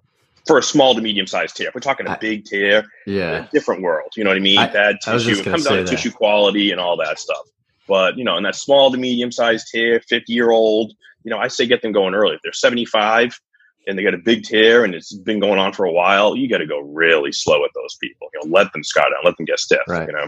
for 0.46 0.58
a 0.58 0.64
small 0.64 0.96
to 0.96 1.02
medium 1.02 1.28
sized 1.28 1.56
tear, 1.56 1.70
if 1.70 1.76
we're 1.76 1.82
talking 1.82 2.08
a 2.08 2.18
big 2.20 2.46
tear, 2.46 2.86
yeah, 3.06 3.48
different 3.52 3.82
world. 3.82 4.12
You 4.16 4.24
know 4.24 4.30
what 4.30 4.38
I 4.38 4.42
mean? 4.42 4.60
I, 4.60 4.68
Bad 4.68 4.98
tissue. 5.02 5.40
It 5.40 5.44
comes 5.44 5.66
down 5.66 5.78
to 5.78 5.84
that. 5.84 5.90
tissue 5.90 6.12
quality 6.12 6.72
and 6.72 6.80
all 6.80 6.98
that 6.98 7.20
stuff. 7.20 7.46
But 7.88 8.18
you 8.18 8.24
know, 8.24 8.38
in 8.38 8.44
that 8.44 8.56
small 8.56 8.92
to 8.92 8.98
medium 8.98 9.32
sized 9.32 9.68
tear, 9.72 10.00
fifty 10.02 10.34
year 10.34 10.52
old, 10.52 10.94
you 11.24 11.30
know, 11.30 11.38
I 11.38 11.48
say 11.48 11.66
get 11.66 11.82
them 11.82 11.92
going 11.92 12.14
early. 12.14 12.36
If 12.36 12.42
they're 12.42 12.54
seventy 12.54 12.86
five, 12.86 13.40
and 13.88 13.98
they 13.98 14.04
got 14.04 14.14
a 14.14 14.20
big 14.20 14.44
tear 14.44 14.84
and 14.84 14.94
it's 14.96 15.14
been 15.14 15.40
going 15.40 15.60
on 15.60 15.74
for 15.74 15.86
a 15.86 15.92
while, 15.92 16.36
you 16.36 16.50
got 16.50 16.60
to 16.60 16.66
go 16.66 16.80
really 16.80 17.32
slow 17.32 17.62
with 17.62 17.72
those 17.76 17.96
people. 17.96 18.30
You 18.34 18.42
know, 18.42 18.56
let 18.56 18.72
them 18.74 18.84
scout 18.84 19.08
down, 19.12 19.24
let 19.24 19.38
them 19.38 19.46
get 19.46 19.60
stiff. 19.60 19.82
Right. 19.88 20.08
You 20.08 20.14
know, 20.14 20.28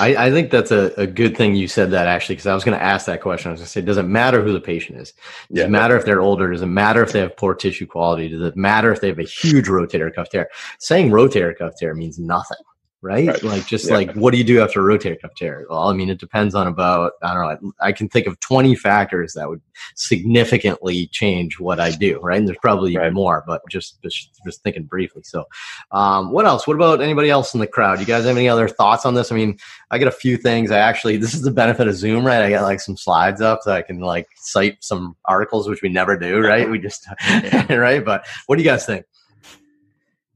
I, 0.00 0.26
I 0.26 0.30
think 0.30 0.50
that's 0.50 0.70
a, 0.70 0.92
a 0.96 1.06
good 1.06 1.36
thing 1.36 1.54
you 1.54 1.68
said 1.68 1.90
that 1.92 2.06
actually 2.06 2.36
because 2.36 2.46
I 2.46 2.54
was 2.54 2.64
going 2.64 2.78
to 2.78 2.84
ask 2.84 3.06
that 3.06 3.20
question. 3.20 3.50
I 3.50 3.52
was 3.52 3.60
going 3.60 3.66
to 3.66 3.70
say, 3.70 3.80
does 3.80 3.96
it 3.96 4.04
matter 4.04 4.42
who 4.42 4.52
the 4.52 4.60
patient 4.60 5.00
is? 5.00 5.12
Does 5.12 5.22
yeah, 5.50 5.64
it 5.64 5.70
matter 5.70 5.96
if 5.96 6.04
they're 6.04 6.20
older? 6.20 6.50
Does 6.50 6.62
it 6.62 6.66
matter 6.66 7.02
if 7.02 7.12
they 7.12 7.20
have 7.20 7.36
poor 7.36 7.54
tissue 7.54 7.86
quality? 7.86 8.28
Does 8.28 8.42
it 8.42 8.56
matter 8.56 8.92
if 8.92 9.00
they 9.00 9.08
have 9.08 9.18
a 9.18 9.24
huge 9.24 9.66
rotator 9.66 10.14
cuff 10.14 10.28
tear? 10.30 10.48
Saying 10.78 11.10
rotator 11.10 11.56
cuff 11.56 11.74
tear 11.78 11.94
means 11.94 12.18
nothing 12.18 12.58
right? 13.02 13.26
right. 13.26 13.42
Like 13.42 13.66
just 13.66 13.88
yeah. 13.88 13.94
like 13.94 14.12
what 14.14 14.30
do 14.30 14.38
you 14.38 14.44
do 14.44 14.62
after 14.62 14.88
a 14.88 14.98
rotator 14.98 15.20
cuff 15.20 15.34
tear? 15.36 15.66
Well, 15.68 15.88
I 15.88 15.92
mean, 15.92 16.08
it 16.08 16.18
depends 16.18 16.54
on 16.54 16.66
about 16.66 17.12
I 17.22 17.34
don't 17.34 17.62
know. 17.62 17.72
I 17.80 17.92
can 17.92 18.08
think 18.08 18.26
of 18.26 18.38
twenty 18.40 18.74
factors 18.74 19.34
that 19.34 19.48
would 19.48 19.60
significantly 19.94 21.08
change 21.08 21.58
what 21.58 21.80
I 21.80 21.90
do, 21.90 22.20
right? 22.20 22.38
And 22.38 22.46
there's 22.46 22.58
probably 22.58 22.96
right. 22.96 23.04
even 23.04 23.14
more, 23.14 23.42
but 23.46 23.62
just, 23.68 24.00
just 24.02 24.40
just 24.44 24.62
thinking 24.62 24.84
briefly. 24.84 25.22
So, 25.24 25.44
um, 25.90 26.30
what 26.30 26.46
else? 26.46 26.66
What 26.66 26.76
about 26.76 27.02
anybody 27.02 27.28
else 27.28 27.52
in 27.54 27.60
the 27.60 27.66
crowd? 27.66 28.00
You 28.00 28.06
guys 28.06 28.24
have 28.24 28.36
any 28.36 28.48
other 28.48 28.68
thoughts 28.68 29.04
on 29.04 29.14
this? 29.14 29.32
I 29.32 29.34
mean, 29.34 29.58
I 29.90 29.98
get 29.98 30.08
a 30.08 30.12
few 30.12 30.36
things. 30.36 30.70
I 30.70 30.78
actually 30.78 31.16
this 31.16 31.34
is 31.34 31.42
the 31.42 31.50
benefit 31.50 31.88
of 31.88 31.96
Zoom, 31.96 32.24
right? 32.24 32.42
I 32.42 32.50
got 32.50 32.62
like 32.62 32.80
some 32.80 32.96
slides 32.96 33.40
up 33.40 33.60
so 33.62 33.72
I 33.72 33.82
can 33.82 34.00
like 34.00 34.28
cite 34.36 34.82
some 34.82 35.16
articles, 35.24 35.68
which 35.68 35.82
we 35.82 35.88
never 35.88 36.16
do, 36.16 36.40
right? 36.40 36.70
We 36.70 36.78
just 36.78 37.06
right. 37.68 38.04
But 38.04 38.24
what 38.46 38.56
do 38.56 38.62
you 38.62 38.68
guys 38.68 38.86
think? 38.86 39.04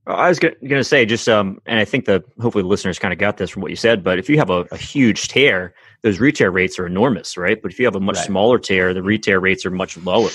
I 0.07 0.29
was 0.29 0.39
going 0.39 0.55
to 0.61 0.85
say 0.85 1.05
just, 1.05 1.29
um, 1.29 1.61
and 1.67 1.81
I 1.81 1.85
think 1.85 2.05
the 2.05 2.23
hopefully 2.41 2.63
the 2.63 2.69
listeners 2.69 2.99
kind 2.99 3.13
of 3.13 3.19
got 3.19 3.39
this 3.39 3.51
from 3.51 3.63
what 3.63 3.71
you 3.71 3.77
said. 3.77 4.05
But 4.05 4.19
if 4.19 4.29
you 4.29 4.39
have 4.39 4.51
a, 4.51 4.61
a 4.71 4.77
huge 4.77 5.29
tear, 5.29 5.75
those 6.03 6.21
re-tear 6.21 6.51
rates 6.53 6.79
are 6.79 6.87
enormous, 6.87 7.37
right? 7.37 7.61
But 7.61 7.73
if 7.73 7.79
you 7.81 7.87
have 7.87 7.97
a 7.97 8.01
much 8.01 8.17
right. 8.17 8.27
smaller 8.27 8.59
tear, 8.59 8.95
the 8.95 9.03
re-tear 9.03 9.41
rates 9.41 9.67
are 9.67 9.71
much 9.71 9.97
lower. 9.99 10.31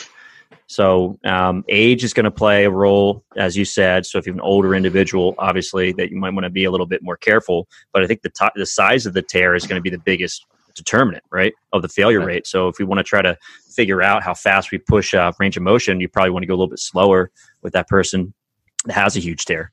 So 0.68 1.18
um, 1.23 1.63
age 1.69 2.03
is 2.03 2.13
going 2.13 2.25
to 2.25 2.31
play 2.31 2.65
a 2.65 2.69
role, 2.69 3.23
as 3.38 3.56
you 3.56 3.63
said. 3.63 4.06
So 4.06 4.18
if 4.18 4.25
you 4.25 4.33
have 4.33 4.38
an 4.38 4.41
older 4.41 4.75
individual, 4.75 5.35
obviously 5.38 5.94
that 5.94 6.12
you 6.12 6.17
might 6.17 6.33
want 6.33 6.44
to 6.44 6.50
be 6.50 6.65
a 6.65 6.71
little 6.71 6.85
bit 6.85 7.01
more 7.01 7.17
careful. 7.17 7.67
But 7.94 8.03
I 8.03 8.07
think 8.07 8.21
the 8.21 8.29
t- 8.29 8.47
the 8.56 8.65
size 8.65 9.05
of 9.05 9.13
the 9.13 9.22
tear 9.22 9.55
is 9.55 9.65
going 9.65 9.79
to 9.79 9.81
be 9.81 9.89
the 9.89 10.00
biggest 10.00 10.45
determinant, 10.75 11.24
right, 11.31 11.53
of 11.74 11.81
the 11.81 11.89
failure 11.89 12.19
right. 12.19 12.27
rate. 12.27 12.48
So 12.48 12.67
if 12.67 12.77
we 12.77 12.86
want 12.86 13.00
to 13.00 13.03
try 13.03 13.22
to 13.22 13.38
figure 13.69 14.01
out 14.01 14.24
how 14.24 14.34
fast 14.34 14.72
we 14.72 14.77
push 14.77 15.13
uh, 15.13 15.31
range 15.39 15.57
of 15.57 15.63
motion, 15.63 16.00
you 16.00 16.07
probably 16.07 16.31
want 16.31 16.43
to 16.43 16.48
go 16.48 16.53
a 16.53 16.55
little 16.55 16.69
bit 16.69 16.79
slower 16.79 17.31
with 17.62 17.74
that 17.74 17.88
person 17.88 18.34
has 18.89 19.15
a 19.15 19.19
huge 19.19 19.45
tear. 19.45 19.71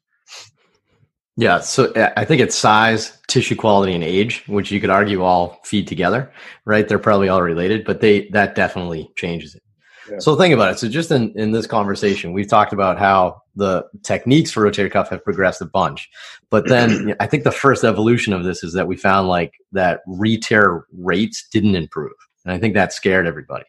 Yeah, 1.36 1.60
so 1.60 1.92
uh, 1.92 2.12
I 2.16 2.24
think 2.24 2.40
it's 2.40 2.56
size, 2.56 3.16
tissue 3.28 3.54
quality, 3.54 3.94
and 3.94 4.02
age, 4.02 4.42
which 4.48 4.72
you 4.72 4.80
could 4.80 4.90
argue 4.90 5.22
all 5.22 5.60
feed 5.62 5.86
together, 5.86 6.32
right? 6.64 6.88
They're 6.88 6.98
probably 6.98 7.28
all 7.28 7.42
related, 7.42 7.84
but 7.84 8.00
they 8.00 8.28
that 8.30 8.56
definitely 8.56 9.08
changes 9.14 9.54
it. 9.54 9.62
Yeah. 10.10 10.18
So 10.18 10.34
think 10.34 10.52
about 10.52 10.72
it. 10.72 10.78
So 10.80 10.88
just 10.88 11.12
in, 11.12 11.32
in 11.38 11.52
this 11.52 11.66
conversation, 11.66 12.32
we've 12.32 12.48
talked 12.48 12.72
about 12.72 12.98
how 12.98 13.42
the 13.54 13.84
techniques 14.02 14.50
for 14.50 14.68
rotator 14.68 14.90
cuff 14.90 15.10
have 15.10 15.22
progressed 15.22 15.60
a 15.60 15.66
bunch. 15.66 16.08
But 16.50 16.68
then 16.68 17.14
I 17.20 17.26
think 17.26 17.44
the 17.44 17.52
first 17.52 17.84
evolution 17.84 18.32
of 18.32 18.42
this 18.42 18.64
is 18.64 18.72
that 18.72 18.88
we 18.88 18.96
found 18.96 19.28
like 19.28 19.52
that 19.72 20.00
re-tear 20.06 20.86
rates 20.92 21.46
didn't 21.52 21.76
improve. 21.76 22.12
And 22.44 22.52
I 22.52 22.58
think 22.58 22.74
that 22.74 22.92
scared 22.92 23.26
everybody. 23.26 23.66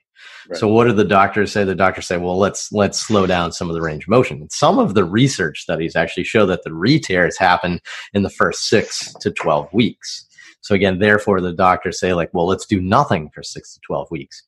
So 0.53 0.67
what 0.67 0.85
do 0.85 0.93
the 0.93 1.03
doctors 1.03 1.51
say? 1.51 1.63
The 1.63 1.75
doctors 1.75 2.07
say, 2.07 2.17
well, 2.17 2.37
let's 2.37 2.71
let's 2.71 2.99
slow 2.99 3.27
down 3.27 3.51
some 3.51 3.69
of 3.69 3.75
the 3.75 3.81
range 3.81 4.05
of 4.05 4.09
motion. 4.09 4.41
And 4.41 4.51
some 4.51 4.79
of 4.79 4.93
the 4.93 5.03
research 5.03 5.61
studies 5.61 5.95
actually 5.95 6.23
show 6.23 6.45
that 6.47 6.63
the 6.63 6.73
re-tears 6.73 7.37
happen 7.37 7.79
in 8.13 8.23
the 8.23 8.29
first 8.29 8.67
six 8.67 9.13
to 9.21 9.31
twelve 9.31 9.71
weeks. 9.73 10.25
So 10.61 10.75
again, 10.75 10.99
therefore, 10.99 11.39
the 11.39 11.53
doctors 11.53 11.99
say 11.99 12.13
like, 12.13 12.31
well, 12.33 12.47
let's 12.47 12.65
do 12.65 12.81
nothing 12.81 13.29
for 13.33 13.43
six 13.43 13.73
to 13.73 13.79
twelve 13.85 14.09
weeks. 14.11 14.43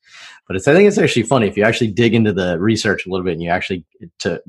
But 0.48 0.56
it's 0.56 0.68
I 0.68 0.74
think 0.74 0.88
it's 0.88 0.98
actually 0.98 1.24
funny 1.24 1.48
if 1.48 1.56
you 1.56 1.63
actually 1.63 1.92
dig 1.92 2.13
into 2.13 2.34
the 2.34 2.60
research 2.60 3.06
a 3.06 3.10
little 3.10 3.24
bit 3.24 3.34
and 3.34 3.42
you 3.42 3.50
actually 3.50 3.86
to 4.20 4.42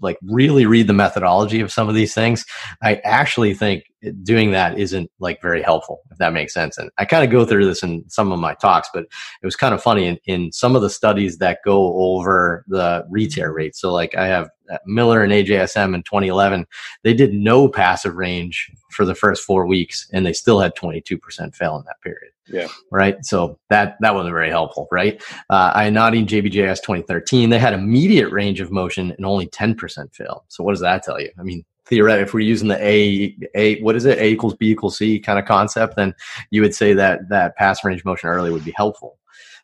like 0.00 0.18
really 0.22 0.66
read 0.66 0.86
the 0.86 0.92
methodology 0.92 1.60
of 1.60 1.72
some 1.72 1.88
of 1.88 1.94
these 1.94 2.14
things, 2.14 2.44
I 2.82 2.96
actually 3.04 3.54
think 3.54 3.84
doing 4.22 4.50
that 4.52 4.78
isn't 4.78 5.10
like 5.18 5.42
very 5.42 5.62
helpful, 5.62 6.00
if 6.10 6.18
that 6.18 6.32
makes 6.32 6.54
sense. 6.54 6.78
And 6.78 6.90
I 6.98 7.04
kind 7.04 7.24
of 7.24 7.30
go 7.30 7.44
through 7.44 7.66
this 7.66 7.82
in 7.82 8.04
some 8.08 8.32
of 8.32 8.38
my 8.38 8.54
talks, 8.54 8.88
but 8.92 9.04
it 9.04 9.46
was 9.46 9.56
kind 9.56 9.74
of 9.74 9.82
funny 9.82 10.06
in, 10.06 10.18
in 10.24 10.52
some 10.52 10.74
of 10.74 10.82
the 10.82 10.90
studies 10.90 11.38
that 11.38 11.58
go 11.64 11.94
over 11.96 12.64
the 12.68 13.04
re-tear 13.10 13.52
rate. 13.52 13.76
So 13.76 13.92
like 13.92 14.16
I 14.16 14.26
have 14.26 14.48
uh, 14.70 14.78
Miller 14.86 15.22
and 15.22 15.32
AJSM 15.32 15.94
in 15.94 16.02
2011, 16.02 16.66
they 17.02 17.12
did 17.12 17.34
no 17.34 17.68
passive 17.68 18.14
range 18.14 18.70
for 18.90 19.04
the 19.04 19.14
first 19.14 19.44
four 19.44 19.66
weeks 19.66 20.08
and 20.12 20.24
they 20.24 20.32
still 20.32 20.60
had 20.60 20.74
22% 20.76 21.54
fail 21.54 21.76
in 21.76 21.84
that 21.84 22.00
period. 22.02 22.32
Yeah. 22.50 22.68
Right. 22.90 23.16
So 23.24 23.58
that 23.70 23.96
that 24.00 24.14
wasn't 24.14 24.32
very 24.32 24.50
helpful, 24.50 24.88
right? 24.90 25.22
Uh, 25.48 25.72
Iannotti 25.74 26.26
JBJS 26.26 26.82
2013, 26.82 27.50
they 27.50 27.58
had 27.58 27.72
immediate 27.72 28.30
range 28.30 28.60
of 28.60 28.72
motion 28.72 29.12
and 29.12 29.24
only 29.24 29.46
10% 29.46 30.14
fail. 30.14 30.44
So 30.48 30.64
what 30.64 30.72
does 30.72 30.80
that 30.80 31.02
tell 31.02 31.20
you? 31.20 31.30
I 31.38 31.42
mean, 31.42 31.64
theoretically, 31.86 32.22
if 32.22 32.34
we're 32.34 32.40
using 32.40 32.68
the 32.68 32.82
A, 32.84 33.36
A, 33.54 33.80
what 33.82 33.96
is 33.96 34.04
it? 34.04 34.18
A 34.18 34.26
equals 34.26 34.54
B 34.54 34.70
equals 34.70 34.96
C 34.96 35.18
kind 35.18 35.38
of 35.38 35.44
concept, 35.44 35.96
then 35.96 36.14
you 36.50 36.62
would 36.62 36.74
say 36.74 36.92
that 36.94 37.28
that 37.28 37.56
passive 37.56 37.84
range 37.84 38.04
motion 38.04 38.28
early 38.28 38.50
would 38.50 38.64
be 38.64 38.74
helpful. 38.76 39.18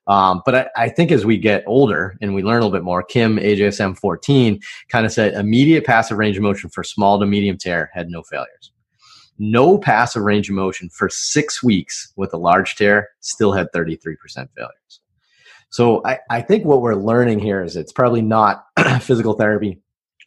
Um, 0.09 0.43
but 0.45 0.55
I, 0.55 0.69
I, 0.77 0.89
think 0.89 1.11
as 1.11 1.27
we 1.27 1.37
get 1.37 1.65
older 1.67 2.17
and 2.21 2.33
we 2.33 2.45
learn 2.45 2.59
a 2.59 2.65
little 2.65 2.79
bit 2.79 2.85
more, 2.85 3.03
Kim 3.03 3.39
AJSM 3.39 3.99
14 3.99 4.61
kind 4.89 5.05
of 5.05 5.11
said 5.11 5.35
immediate 5.35 5.85
passive 5.85 6.17
range 6.17 6.37
of 6.37 6.45
motion 6.45 6.71
for 6.71 6.85
small 6.85 7.19
to 7.19 7.27
medium 7.27 7.59
tear 7.59 7.91
had 7.93 8.09
no 8.09 8.23
failures. 8.23 8.71
No 9.39 9.79
passive 9.79 10.23
range 10.23 10.49
of 10.49 10.55
motion 10.55 10.89
for 10.89 11.09
six 11.09 11.63
weeks 11.63 12.13
with 12.17 12.33
a 12.33 12.39
large 12.39 12.77
tear 12.77 13.11
still 13.21 13.53
had 13.53 13.69
33% 13.73 14.17
failures. 14.57 15.01
So 15.71 16.03
I, 16.05 16.19
I 16.31 16.41
think 16.41 16.65
what 16.65 16.81
we're 16.81 16.95
learning 16.95 17.39
here 17.41 17.63
is 17.63 17.77
it's 17.77 17.93
probably 17.93 18.23
not 18.23 18.65
physical 19.01 19.35
therapy. 19.35 19.81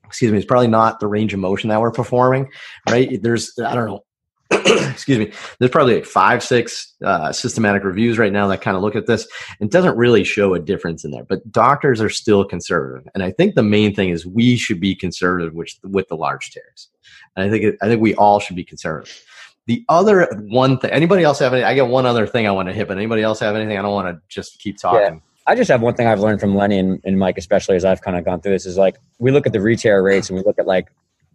Excuse 0.06 0.32
me, 0.32 0.38
it's 0.38 0.46
probably 0.46 0.68
not 0.68 1.00
the 1.00 1.08
range 1.08 1.34
of 1.34 1.40
motion 1.40 1.70
that 1.70 1.80
we're 1.80 1.92
performing, 1.92 2.50
right? 2.90 3.22
There's, 3.22 3.54
I 3.60 3.76
don't 3.76 3.88
know, 3.88 4.04
excuse 4.92 5.20
me, 5.20 5.32
there's 5.60 5.72
probably 5.72 5.96
like 5.96 6.06
five, 6.06 6.44
six 6.44 6.96
uh, 7.06 7.32
systematic 7.32 7.84
reviews 7.84 8.18
right 8.18 8.34
now 8.34 8.48
that 8.48 8.62
kind 8.62 8.76
of 8.76 8.82
look 8.82 8.96
at 8.96 9.06
this. 9.06 9.28
It 9.60 9.70
doesn't 9.70 9.96
really 9.96 10.24
show 10.24 10.54
a 10.56 10.60
difference 10.60 11.06
in 11.06 11.12
there, 11.12 11.24
but 11.24 11.52
doctors 11.52 12.02
are 12.02 12.10
still 12.10 12.44
conservative. 12.44 13.08
And 13.14 13.24
I 13.24 13.32
think 13.32 13.56
the 13.56 13.64
main 13.64 13.94
thing 13.94 14.10
is 14.10 14.26
we 14.26 14.58
should 14.58 14.80
be 14.80 14.96
conservative 14.96 15.54
with, 15.54 15.70
with 15.84 16.08
the 16.08 16.16
large 16.16 16.52
tears. 16.52 16.90
And 17.36 17.46
I 17.46 17.50
think, 17.50 17.64
it, 17.64 17.78
I 17.82 17.88
think 17.88 18.02
we 18.02 18.16
all 18.16 18.40
should 18.40 18.56
be 18.56 18.64
conservative. 18.64 19.24
The 19.68 19.86
other 19.88 20.28
one 20.48 20.80
thing, 20.80 20.90
anybody 20.90 21.24
else 21.24 21.38
have 21.40 21.54
any? 21.54 21.64
I 21.64 21.76
got 21.76 21.90
one 21.90 22.08
other 22.08 22.26
thing 22.26 22.48
I 22.48 22.52
want 22.52 22.70
to 22.70 22.74
hit, 22.74 22.88
but 22.88 22.98
anybody 22.98 23.22
else 23.22 23.40
have 23.42 23.56
anything? 23.56 23.78
I 23.78 23.84
don't 23.84 23.94
want 23.94 24.08
to 24.08 24.20
just 24.28 24.58
keep 24.60 24.80
talking. 24.80 25.00
Yeah. 25.00 25.20
I 25.46 25.56
just 25.56 25.70
have 25.70 25.82
one 25.82 25.94
thing 25.94 26.08
I've 26.08 26.20
learned 26.20 26.40
from 26.40 26.56
Lenny 26.56 26.80
and, 26.80 27.00
and 27.04 27.20
Mike, 27.20 27.38
especially 27.38 27.76
as 27.76 27.86
I've 27.86 28.02
kind 28.02 28.18
of 28.18 28.26
gone 28.26 28.42
through 28.42 28.54
this, 28.54 28.66
is 28.66 28.78
like 28.78 28.98
we 29.20 29.32
look 29.32 29.46
at 29.46 29.54
the 29.54 29.62
re-tear 29.62 30.02
rates 30.02 30.30
and 30.30 30.38
we 30.38 30.44
look 30.44 30.58
at 30.58 30.66
like 30.66 30.92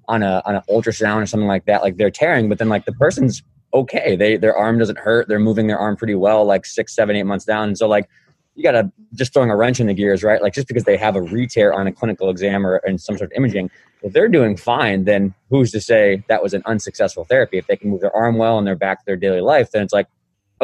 on 0.09 0.23
a 0.23 0.43
on 0.45 0.57
an 0.57 0.63
ultrasound 0.69 1.23
or 1.23 1.27
something 1.27 1.49
like 1.49 1.65
that, 1.67 1.83
like 1.83 1.97
they're 1.97 2.11
tearing, 2.11 2.49
but 2.49 2.59
then 2.59 2.69
like 2.69 2.85
the 2.85 2.93
person's 2.93 3.43
okay. 3.73 4.17
They 4.17 4.37
their 4.37 4.57
arm 4.57 4.79
doesn't 4.79 4.99
hurt. 4.99 5.29
They're 5.29 5.39
moving 5.39 5.67
their 5.67 5.79
arm 5.79 5.97
pretty 5.97 6.15
well, 6.15 6.45
like 6.45 6.67
six, 6.67 6.95
seven, 6.95 7.17
eight 7.17 7.25
months 7.25 7.45
down. 7.45 7.69
And 7.69 7.79
so 7.79 7.89
like 7.89 8.09
you 8.55 8.63
gotta 8.63 8.91
just 9.15 9.33
throwing 9.33 9.51
a 9.51 9.57
wrench 9.57 9.81
in 9.81 9.89
the 9.89 9.95
gears, 9.95 10.23
right? 10.23 10.41
Like 10.41 10.55
just 10.55 10.69
because 10.69 10.85
they 10.85 10.97
have 10.97 11.17
a 11.17 11.23
re-tear 11.23 11.73
on 11.73 11.87
a 11.87 11.93
clinical 11.93 12.31
exam 12.31 12.67
or 12.67 12.79
in 12.79 12.99
some 12.99 13.19
sort 13.19 13.33
of 13.33 13.37
imaging, 13.37 13.71
if 14.03 14.13
they're 14.13 14.29
doing 14.29 14.57
fine, 14.57 15.05
then 15.05 15.35
who's 15.51 15.73
to 15.73 15.81
say 15.81 16.23
that 16.29 16.43
was 16.43 16.55
an 16.55 16.63
unsuccessful 16.67 17.25
therapy? 17.25 17.59
If 17.59 17.67
they 17.67 17.77
can 17.77 17.91
move 17.91 18.01
their 18.01 18.15
arm 18.15 18.37
well 18.37 18.59
and 18.59 18.67
they're 18.67 18.77
back 18.77 19.01
to 19.01 19.07
their 19.07 19.17
daily 19.17 19.41
life, 19.41 19.73
then 19.73 19.83
it's 19.83 19.93
like 19.93 20.07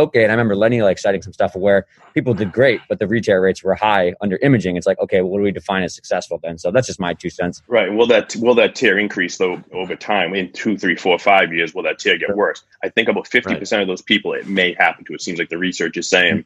okay. 0.05 0.23
And 0.23 0.33
I 0.33 0.35
remember 0.35 0.57
Lenny 0.57 0.83
like 0.83 0.99
citing 0.99 1.23
some 1.23 1.33
stuff 1.33 1.55
where 1.55 1.87
people 2.15 2.35
did 2.35 2.53
great, 2.53 2.81
but 2.89 2.99
the 2.99 3.07
re-tear 3.07 3.41
rates 3.41 3.63
were 3.63 3.75
high 3.75 4.15
under 4.21 4.37
imaging. 4.39 4.77
It's 4.77 4.87
like, 4.87 4.99
okay, 5.01 5.21
well, 5.21 5.31
what 5.31 5.39
do 5.39 5.45
we 5.45 5.53
define 5.53 5.83
as 5.83 5.95
successful 5.95 6.41
then? 6.43 6.59
So 6.59 6.71
that's 6.71 6.87
just 6.87 7.01
my 7.01 7.15
two 7.15 7.31
cents. 7.31 7.63
Right. 7.69 7.93
Will 7.93 8.07
that 8.09 8.35
will 8.37 8.55
that 8.57 8.75
tear 8.75 8.99
increase 8.99 9.39
though 9.39 9.63
over 9.73 9.97
time 9.97 10.35
in 10.35 10.53
two, 10.53 10.77
three, 10.77 10.97
four, 10.97 11.19
five 11.19 11.53
years? 11.53 11.75
Will 11.75 11.83
that 11.85 11.99
tear 11.99 12.19
get 12.19 12.37
worse? 12.37 12.63
I 12.83 12.89
think 12.89 13.09
about 13.09 13.27
fifty 13.29 13.55
percent 13.55 13.79
right. 13.79 13.83
of 13.83 13.89
those 13.89 14.03
people 14.03 14.33
it 14.33 14.47
may 14.47 14.75
happen 14.75 15.05
to. 15.07 15.15
It 15.15 15.23
seems 15.23 15.39
like 15.39 15.49
the 15.49 15.59
research 15.59 15.97
is 15.97 16.09
saying. 16.09 16.45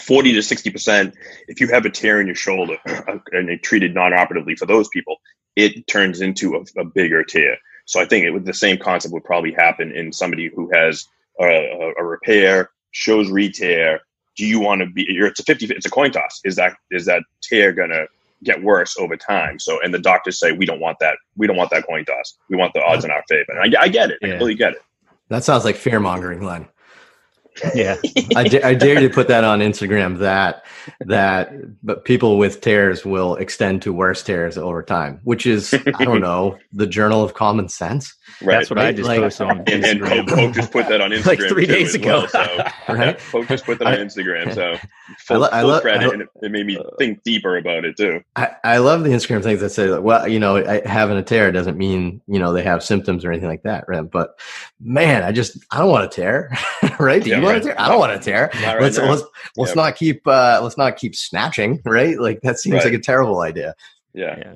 40 0.00 0.32
to 0.34 0.38
60% 0.38 1.12
if 1.48 1.60
you 1.60 1.66
have 1.68 1.84
a 1.84 1.90
tear 1.90 2.20
in 2.20 2.26
your 2.28 2.36
shoulder 2.36 2.76
uh, 2.86 3.18
and 3.32 3.48
they 3.48 3.56
treated 3.56 3.94
non-operatively 3.94 4.54
for 4.54 4.64
those 4.64 4.88
people 4.88 5.16
it 5.56 5.88
turns 5.88 6.20
into 6.20 6.54
a, 6.54 6.80
a 6.80 6.84
bigger 6.84 7.24
tear 7.24 7.56
so 7.84 8.00
i 8.00 8.04
think 8.04 8.24
it 8.24 8.30
would 8.30 8.44
the 8.44 8.54
same 8.54 8.78
concept 8.78 9.12
would 9.12 9.24
probably 9.24 9.52
happen 9.52 9.90
in 9.90 10.12
somebody 10.12 10.50
who 10.54 10.70
has 10.72 11.08
a, 11.40 11.92
a 11.98 12.04
repair 12.04 12.70
shows 12.92 13.30
re-tear. 13.30 14.00
Do 14.36 14.46
you 14.46 14.60
want 14.60 14.80
to 14.82 14.86
be? 14.86 15.04
It's 15.08 15.40
a 15.40 15.42
fifty. 15.42 15.66
It's 15.66 15.86
a 15.86 15.90
coin 15.90 16.12
toss. 16.12 16.40
Is 16.44 16.56
that 16.56 16.74
is 16.90 17.06
that 17.06 17.24
tear 17.42 17.72
gonna 17.72 18.06
get 18.44 18.62
worse 18.62 18.96
over 18.96 19.16
time? 19.16 19.58
So, 19.58 19.80
and 19.82 19.92
the 19.92 19.98
doctors 19.98 20.38
say 20.38 20.52
we 20.52 20.64
don't 20.64 20.80
want 20.80 20.98
that. 21.00 21.16
We 21.36 21.48
don't 21.48 21.56
want 21.56 21.70
that 21.70 21.86
coin 21.86 22.04
toss. 22.04 22.36
We 22.48 22.56
want 22.56 22.72
the 22.72 22.82
odds 22.82 23.04
in 23.04 23.10
our 23.10 23.24
favor. 23.28 23.52
And 23.60 23.76
I, 23.76 23.82
I 23.82 23.88
get 23.88 24.10
it. 24.10 24.18
Yeah. 24.22 24.28
I 24.28 24.36
really 24.36 24.54
get 24.54 24.74
it. 24.74 24.82
That 25.28 25.42
sounds 25.44 25.64
like 25.64 25.76
fear 25.76 25.98
mongering, 25.98 26.44
Len. 26.44 26.68
Yeah, 27.74 27.96
I, 28.36 28.60
I 28.62 28.74
dare 28.74 29.00
you 29.00 29.08
to 29.08 29.14
put 29.14 29.28
that 29.28 29.44
on 29.44 29.60
Instagram. 29.60 30.18
That 30.18 30.64
that 31.00 31.52
but 31.82 32.04
people 32.04 32.38
with 32.38 32.60
tears 32.60 33.04
will 33.04 33.36
extend 33.36 33.82
to 33.82 33.92
worse 33.92 34.22
tears 34.22 34.56
over 34.56 34.82
time, 34.82 35.20
which 35.24 35.46
is 35.46 35.74
I 35.74 36.04
don't 36.04 36.20
know 36.22 36.58
the 36.72 36.86
journal 36.86 37.22
of 37.22 37.34
common 37.34 37.68
sense. 37.68 38.14
Right. 38.40 38.58
That's 38.58 38.70
what 38.70 38.76
right? 38.76 38.86
I 38.86 38.92
just 38.92 39.08
like, 39.08 39.20
posted 39.20 39.46
on 39.48 39.58
and, 39.66 39.84
and 39.84 40.00
Pope, 40.00 40.28
Pope, 40.28 40.54
just 40.54 40.70
put 40.70 40.88
that 40.88 41.00
on 41.00 41.10
Instagram 41.12 41.26
like 41.26 41.40
three 41.40 41.66
days 41.66 41.94
ago. 41.94 42.20
Well, 42.20 42.28
so, 42.28 42.64
right? 42.88 43.18
Pope 43.18 43.48
just 43.48 43.64
put 43.64 43.78
that 43.80 43.88
on 43.88 43.94
Instagram. 43.94 44.54
So 44.54 44.76
full, 45.18 45.44
I, 45.44 45.62
lo- 45.62 45.72
full 45.72 45.80
credit, 45.80 46.06
lo- 46.06 46.12
and 46.12 46.22
it, 46.22 46.28
it, 46.42 46.52
made 46.52 46.66
me 46.66 46.78
think 46.98 47.22
deeper 47.24 47.56
about 47.56 47.84
it 47.84 47.96
too. 47.96 48.22
I, 48.36 48.50
I 48.62 48.78
love 48.78 49.02
the 49.02 49.10
Instagram 49.10 49.42
things 49.42 49.60
that 49.60 49.70
say, 49.70 49.90
well, 49.98 50.28
you 50.28 50.38
know, 50.38 50.64
having 50.84 51.16
a 51.16 51.22
tear 51.22 51.50
doesn't 51.50 51.76
mean 51.76 52.20
you 52.26 52.38
know 52.38 52.52
they 52.52 52.62
have 52.62 52.84
symptoms 52.84 53.24
or 53.24 53.32
anything 53.32 53.48
like 53.48 53.64
that, 53.64 53.84
right? 53.88 54.08
But 54.08 54.38
man, 54.80 55.24
I 55.24 55.32
just 55.32 55.58
I 55.70 55.78
don't 55.78 55.90
want 55.90 56.04
a 56.04 56.08
tear, 56.08 56.56
right? 57.00 57.22
Do 57.22 57.30
yeah, 57.30 57.38
you 57.38 57.42
want 57.42 57.54
right. 57.54 57.62
a 57.62 57.66
tear? 57.66 57.80
I 57.80 57.88
don't 57.88 57.98
want 57.98 58.12
a 58.12 58.18
tear. 58.18 58.50
Right 58.54 58.80
let's 58.80 58.98
let's 58.98 59.22
let's 59.56 59.74
not 59.74 59.96
keep 59.96 60.26
uh 60.26 60.60
let's 60.62 60.78
not 60.78 60.96
keep 60.96 61.16
snatching, 61.16 61.80
right? 61.84 62.18
Like 62.18 62.40
that 62.42 62.58
seems 62.58 62.84
like 62.84 62.94
a 62.94 62.98
terrible 62.98 63.40
idea. 63.40 63.74
Yeah. 64.14 64.36
yeah. 64.38 64.54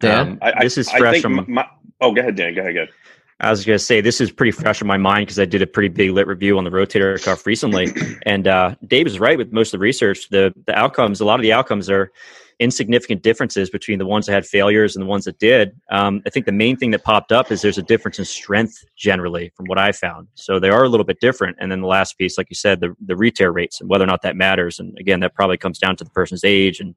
Dan, 0.00 0.28
um, 0.28 0.38
I, 0.42 0.62
this 0.62 0.78
is 0.78 0.90
fresh 0.90 1.20
from. 1.20 1.44
My, 1.48 1.66
oh, 2.00 2.12
go 2.12 2.20
ahead, 2.20 2.36
Dan. 2.36 2.54
Go 2.54 2.62
ahead. 2.62 2.74
Go 2.74 2.82
ahead. 2.82 2.94
I 3.40 3.50
was 3.50 3.64
going 3.64 3.78
to 3.78 3.84
say 3.84 4.00
this 4.00 4.20
is 4.20 4.32
pretty 4.32 4.50
fresh 4.50 4.80
in 4.80 4.88
my 4.88 4.96
mind 4.96 5.26
because 5.26 5.38
I 5.38 5.44
did 5.44 5.62
a 5.62 5.66
pretty 5.66 5.88
big 5.88 6.10
lit 6.10 6.26
review 6.26 6.58
on 6.58 6.64
the 6.64 6.70
rotator 6.70 7.22
cuff 7.22 7.46
recently, 7.46 7.88
and 8.26 8.48
uh, 8.48 8.74
Dave 8.86 9.06
is 9.06 9.20
right 9.20 9.38
with 9.38 9.52
most 9.52 9.68
of 9.68 9.78
the 9.78 9.82
research. 9.82 10.28
The 10.28 10.52
the 10.66 10.76
outcomes, 10.76 11.20
a 11.20 11.24
lot 11.24 11.38
of 11.38 11.42
the 11.42 11.52
outcomes 11.52 11.88
are 11.88 12.10
insignificant 12.58 13.22
differences 13.22 13.70
between 13.70 14.00
the 14.00 14.06
ones 14.06 14.26
that 14.26 14.32
had 14.32 14.44
failures 14.44 14.96
and 14.96 15.04
the 15.04 15.06
ones 15.06 15.24
that 15.26 15.38
did. 15.38 15.70
Um, 15.92 16.20
I 16.26 16.30
think 16.30 16.46
the 16.46 16.52
main 16.52 16.76
thing 16.76 16.90
that 16.90 17.04
popped 17.04 17.30
up 17.30 17.52
is 17.52 17.62
there's 17.62 17.78
a 17.78 17.82
difference 17.82 18.18
in 18.18 18.24
strength 18.24 18.84
generally, 18.96 19.52
from 19.56 19.66
what 19.66 19.78
I 19.78 19.92
found. 19.92 20.26
So 20.34 20.58
they 20.58 20.70
are 20.70 20.82
a 20.82 20.88
little 20.88 21.06
bit 21.06 21.20
different. 21.20 21.56
And 21.60 21.70
then 21.70 21.80
the 21.80 21.86
last 21.86 22.18
piece, 22.18 22.36
like 22.36 22.50
you 22.50 22.56
said, 22.56 22.80
the 22.80 22.96
the 23.06 23.14
re-tear 23.16 23.52
rates 23.52 23.80
and 23.80 23.88
whether 23.88 24.02
or 24.02 24.08
not 24.08 24.22
that 24.22 24.34
matters. 24.34 24.80
And 24.80 24.98
again, 24.98 25.20
that 25.20 25.36
probably 25.36 25.58
comes 25.58 25.78
down 25.78 25.94
to 25.96 26.04
the 26.04 26.10
person's 26.10 26.42
age 26.42 26.80
and 26.80 26.96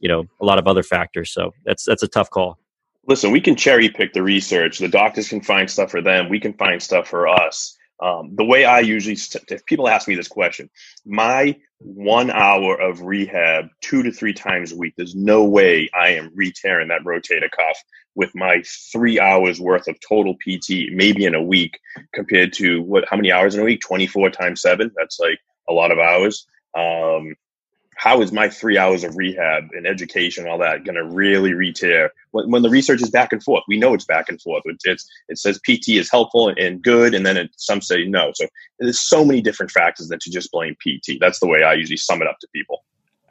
you 0.00 0.08
know 0.08 0.24
a 0.40 0.44
lot 0.44 0.58
of 0.58 0.66
other 0.66 0.82
factors. 0.82 1.30
So 1.30 1.52
that's 1.64 1.84
that's 1.84 2.02
a 2.02 2.08
tough 2.08 2.30
call 2.30 2.58
listen, 3.06 3.30
we 3.30 3.40
can 3.40 3.56
cherry 3.56 3.88
pick 3.88 4.12
the 4.12 4.22
research. 4.22 4.78
The 4.78 4.88
doctors 4.88 5.28
can 5.28 5.40
find 5.40 5.70
stuff 5.70 5.90
for 5.90 6.02
them. 6.02 6.28
We 6.28 6.40
can 6.40 6.54
find 6.54 6.82
stuff 6.82 7.08
for 7.08 7.28
us. 7.28 7.76
Um, 8.02 8.34
the 8.36 8.44
way 8.44 8.64
I 8.64 8.80
usually, 8.80 9.16
if 9.48 9.64
people 9.66 9.88
ask 9.88 10.06
me 10.06 10.16
this 10.16 10.28
question, 10.28 10.68
my 11.06 11.56
one 11.78 12.30
hour 12.30 12.78
of 12.80 13.00
rehab 13.02 13.66
two 13.80 14.02
to 14.02 14.12
three 14.12 14.34
times 14.34 14.72
a 14.72 14.76
week, 14.76 14.94
there's 14.96 15.14
no 15.14 15.44
way 15.44 15.88
I 15.98 16.10
am 16.10 16.30
re-tearing 16.34 16.88
that 16.88 17.04
rotator 17.04 17.50
cuff 17.50 17.82
with 18.14 18.34
my 18.34 18.62
three 18.92 19.18
hours 19.18 19.60
worth 19.60 19.88
of 19.88 19.96
total 20.06 20.34
PT, 20.34 20.92
maybe 20.92 21.24
in 21.24 21.34
a 21.34 21.42
week, 21.42 21.78
compared 22.12 22.52
to 22.54 22.82
what? 22.82 23.04
How 23.08 23.16
many 23.16 23.32
hours 23.32 23.54
in 23.54 23.62
a 23.62 23.64
week? 23.64 23.80
Twenty 23.80 24.06
four 24.06 24.30
times 24.30 24.62
seven. 24.62 24.90
That's 24.96 25.18
like 25.18 25.38
a 25.68 25.72
lot 25.72 25.90
of 25.90 25.98
hours. 25.98 26.46
Um, 26.76 27.34
how 27.96 28.20
is 28.20 28.30
my 28.30 28.48
three 28.48 28.78
hours 28.78 29.04
of 29.04 29.16
rehab 29.16 29.68
and 29.72 29.86
education 29.86 30.44
and 30.44 30.52
all 30.52 30.58
that 30.58 30.84
going 30.84 30.96
to 30.96 31.04
really 31.04 31.54
re-tear 31.54 32.12
when, 32.30 32.50
when, 32.50 32.62
the 32.62 32.70
research 32.70 33.02
is 33.02 33.10
back 33.10 33.32
and 33.32 33.42
forth? 33.42 33.64
We 33.68 33.78
know 33.78 33.94
it's 33.94 34.04
back 34.04 34.28
and 34.28 34.40
forth. 34.40 34.62
It's, 34.66 34.86
it's 34.86 35.10
it 35.28 35.38
says 35.38 35.58
pt 35.64 35.88
is 35.88 36.10
helpful 36.10 36.48
and, 36.48 36.58
and 36.58 36.82
good 36.82 37.14
and 37.14 37.24
then 37.24 37.36
it, 37.36 37.50
some 37.56 37.80
say 37.80 38.04
no. 38.04 38.32
So 38.34 38.46
there's 38.78 39.00
so 39.00 39.24
many 39.24 39.40
different 39.40 39.72
factors 39.72 40.08
than 40.08 40.18
to 40.20 40.30
just 40.30 40.52
blame 40.52 40.76
pt 40.84 41.18
that's 41.20 41.40
the 41.40 41.46
way 41.46 41.62
i 41.62 41.72
usually 41.72 41.96
sum 41.96 42.22
it 42.22 42.28
up 42.28 42.38
to 42.40 42.48
people 42.54 42.84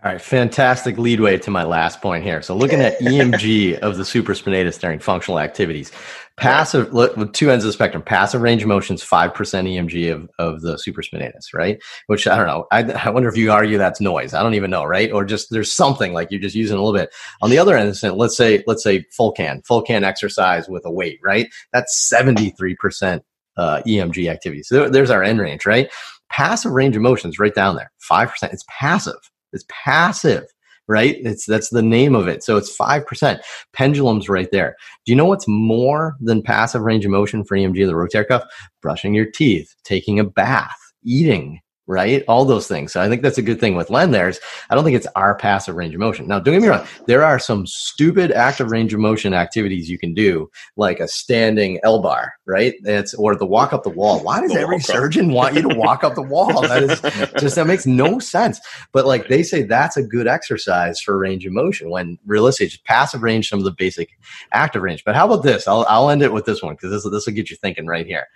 all 0.05 0.11
right, 0.11 0.21
fantastic 0.21 0.99
leadway 0.99 1.35
to 1.39 1.49
my 1.49 1.63
last 1.63 1.99
point 1.99 2.23
here. 2.23 2.39
So, 2.43 2.55
looking 2.55 2.79
at 2.79 2.99
EMG 3.01 3.79
of 3.79 3.97
the 3.97 4.03
supraspinatus 4.03 4.79
during 4.79 4.99
functional 4.99 5.39
activities, 5.39 5.91
passive 6.37 6.93
with 6.93 7.33
two 7.33 7.49
ends 7.49 7.65
of 7.65 7.69
the 7.69 7.73
spectrum, 7.73 8.03
passive 8.03 8.43
range 8.43 8.61
of 8.61 8.67
motion 8.67 8.93
is 8.93 9.01
five 9.01 9.33
percent 9.33 9.67
EMG 9.67 10.13
of, 10.13 10.29
of 10.37 10.61
the 10.61 10.75
supraspinatus, 10.75 11.55
right? 11.55 11.81
Which 12.05 12.27
I 12.27 12.37
don't 12.37 12.45
know. 12.45 12.67
I, 12.71 12.83
I 12.83 13.09
wonder 13.09 13.27
if 13.27 13.35
you 13.35 13.51
argue 13.51 13.79
that's 13.79 13.99
noise. 13.99 14.35
I 14.35 14.43
don't 14.43 14.53
even 14.53 14.69
know, 14.69 14.83
right? 14.83 15.11
Or 15.11 15.25
just 15.25 15.49
there's 15.49 15.71
something 15.71 16.13
like 16.13 16.29
you're 16.29 16.39
just 16.39 16.55
using 16.55 16.77
a 16.77 16.83
little 16.83 16.97
bit. 16.97 17.09
On 17.41 17.49
the 17.49 17.57
other 17.57 17.75
end, 17.75 17.87
let's 18.03 18.37
say 18.37 18.63
let's 18.67 18.83
say 18.83 19.05
full 19.11 19.31
can, 19.31 19.63
full 19.63 19.81
can 19.81 20.03
exercise 20.03 20.69
with 20.69 20.85
a 20.85 20.91
weight, 20.91 21.19
right? 21.23 21.47
That's 21.73 22.07
seventy 22.07 22.51
three 22.51 22.75
percent 22.75 23.23
uh, 23.57 23.81
EMG 23.87 24.29
activity. 24.29 24.61
So 24.61 24.75
there, 24.75 24.89
there's 24.91 25.09
our 25.09 25.23
end 25.23 25.39
range, 25.39 25.65
right? 25.65 25.91
Passive 26.29 26.73
range 26.73 26.95
of 26.95 27.01
motion 27.01 27.31
is 27.31 27.39
right 27.39 27.55
down 27.55 27.75
there, 27.75 27.91
five 27.97 28.29
percent. 28.29 28.53
It's 28.53 28.65
passive 28.69 29.15
it's 29.55 29.65
passive, 29.69 30.45
right? 30.87 31.17
It's 31.21 31.45
that's 31.45 31.69
the 31.69 31.81
name 31.81 32.13
of 32.13 32.27
it. 32.27 32.43
So 32.43 32.57
it's 32.57 32.75
five 32.75 33.05
percent. 33.07 33.41
Pendulum's 33.73 34.29
right 34.29 34.49
there. 34.51 34.75
Do 35.05 35.11
you 35.11 35.15
know 35.15 35.25
what's 35.25 35.47
more 35.47 36.15
than 36.21 36.43
passive 36.43 36.81
range 36.81 37.05
of 37.05 37.11
motion 37.11 37.43
for 37.43 37.57
EMG 37.57 37.81
of 37.81 37.87
the 37.87 37.93
rotator 37.93 38.27
cuff? 38.27 38.43
Brushing 38.81 39.13
your 39.13 39.25
teeth, 39.25 39.73
taking 39.83 40.19
a 40.19 40.23
bath, 40.23 40.77
eating, 41.03 41.61
right? 41.87 42.23
All 42.27 42.45
those 42.45 42.67
things. 42.67 42.93
So 42.93 43.01
I 43.01 43.09
think 43.09 43.21
that's 43.21 43.37
a 43.37 43.43
good 43.43 43.59
thing 43.59 43.75
with 43.75 43.89
Len 43.89 44.11
there's 44.11 44.39
I 44.69 44.75
don't 44.75 44.83
think 44.83 44.95
it's 44.95 45.07
our 45.15 45.35
passive 45.35 45.75
range 45.75 45.93
of 45.93 45.99
motion. 45.99 46.27
Now, 46.27 46.39
don't 46.39 46.53
get 46.55 46.61
me 46.61 46.67
wrong, 46.67 46.85
there 47.05 47.23
are 47.23 47.39
some 47.39 47.67
stupid 47.67 48.31
active 48.31 48.71
range 48.71 48.93
of 48.93 48.99
motion 48.99 49.33
activities 49.33 49.89
you 49.89 49.97
can 49.97 50.13
do, 50.13 50.49
like 50.77 50.99
a 50.99 51.07
standing 51.07 51.79
L 51.83 52.01
bar, 52.01 52.33
right? 52.45 52.73
That's 52.81 53.13
or 53.13 53.35
the 53.35 53.45
walk 53.45 53.73
up 53.73 53.83
the 53.83 53.89
wall. 53.89 54.23
Why 54.23 54.41
does 54.41 54.55
every 54.55 54.79
surgeon 54.79 55.31
want 55.31 55.55
you 55.55 55.61
to 55.63 55.75
walk 55.75 56.03
up 56.03 56.15
the 56.15 56.21
wall? 56.21 56.61
That 56.61 56.83
is 56.83 57.01
just 57.39 57.55
that 57.55 57.67
makes 57.67 57.85
no 57.85 58.19
sense. 58.19 58.59
But 58.91 59.05
like 59.05 59.27
they 59.27 59.43
say 59.43 59.63
that's 59.63 59.97
a 59.97 60.03
good 60.03 60.27
exercise 60.27 60.99
for 60.99 61.17
range 61.17 61.45
of 61.45 61.53
motion 61.53 61.89
when 61.89 62.17
realistically 62.25 62.67
just 62.67 62.85
passive 62.85 63.21
range, 63.21 63.49
some 63.49 63.59
of 63.59 63.65
the 63.65 63.71
basic 63.71 64.17
active 64.51 64.81
range. 64.81 65.03
But 65.03 65.15
how 65.15 65.25
about 65.25 65.43
this? 65.43 65.67
I'll 65.67 65.85
I'll 65.87 66.09
end 66.09 66.23
it 66.23 66.33
with 66.33 66.45
this 66.45 66.63
one 66.63 66.75
because 66.75 66.91
this 66.91 67.11
this 67.11 67.25
will 67.25 67.33
get 67.33 67.49
you 67.49 67.57
thinking 67.57 67.85
right 67.85 68.05
here 68.05 68.27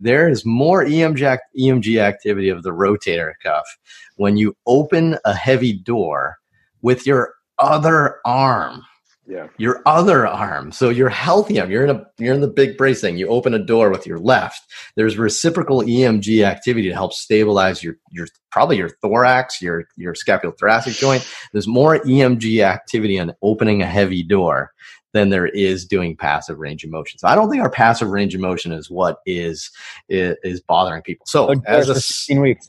there 0.00 0.28
is 0.28 0.44
more 0.44 0.84
EMG, 0.84 1.38
EMG 1.58 2.00
activity 2.00 2.48
of 2.48 2.62
the 2.62 2.70
rotator 2.70 3.32
cuff 3.42 3.66
when 4.16 4.36
you 4.36 4.56
open 4.66 5.18
a 5.24 5.34
heavy 5.34 5.72
door 5.72 6.36
with 6.82 7.06
your 7.06 7.34
other 7.58 8.18
arm. 8.24 8.84
Yeah. 9.26 9.48
Your 9.58 9.82
other 9.84 10.26
arm. 10.26 10.72
So 10.72 10.88
you're 10.88 11.10
healthy 11.10 11.60
arm. 11.60 11.70
You're 11.70 11.84
in 11.84 11.94
a 11.94 12.06
you're 12.16 12.34
in 12.34 12.40
the 12.40 12.48
big 12.48 12.78
bracing. 12.78 13.18
You 13.18 13.28
open 13.28 13.52
a 13.52 13.58
door 13.58 13.90
with 13.90 14.06
your 14.06 14.18
left. 14.18 14.62
There's 14.96 15.18
reciprocal 15.18 15.82
EMG 15.82 16.42
activity 16.44 16.88
to 16.88 16.94
help 16.94 17.12
stabilize 17.12 17.82
your 17.82 17.96
your 18.10 18.26
probably 18.50 18.78
your 18.78 18.88
thorax, 19.02 19.60
your 19.60 19.84
your 19.98 20.14
scapulothoracic 20.14 20.98
joint. 20.98 21.30
There's 21.52 21.66
more 21.68 21.98
EMG 21.98 22.64
activity 22.64 23.20
on 23.20 23.34
opening 23.42 23.82
a 23.82 23.86
heavy 23.86 24.22
door 24.22 24.70
than 25.12 25.30
there 25.30 25.46
is 25.46 25.86
doing 25.86 26.16
passive 26.16 26.58
range 26.58 26.84
of 26.84 26.90
motion. 26.90 27.18
So 27.18 27.28
I 27.28 27.34
don't 27.34 27.50
think 27.50 27.62
our 27.62 27.70
passive 27.70 28.08
range 28.08 28.34
of 28.34 28.40
motion 28.40 28.72
is 28.72 28.90
what 28.90 29.18
is 29.26 29.70
is, 30.08 30.36
is 30.42 30.60
bothering 30.60 31.02
people. 31.02 31.26
So 31.26 31.52
as 31.66 31.88
a 31.88 31.94
16 31.94 32.40
weeks. 32.40 32.68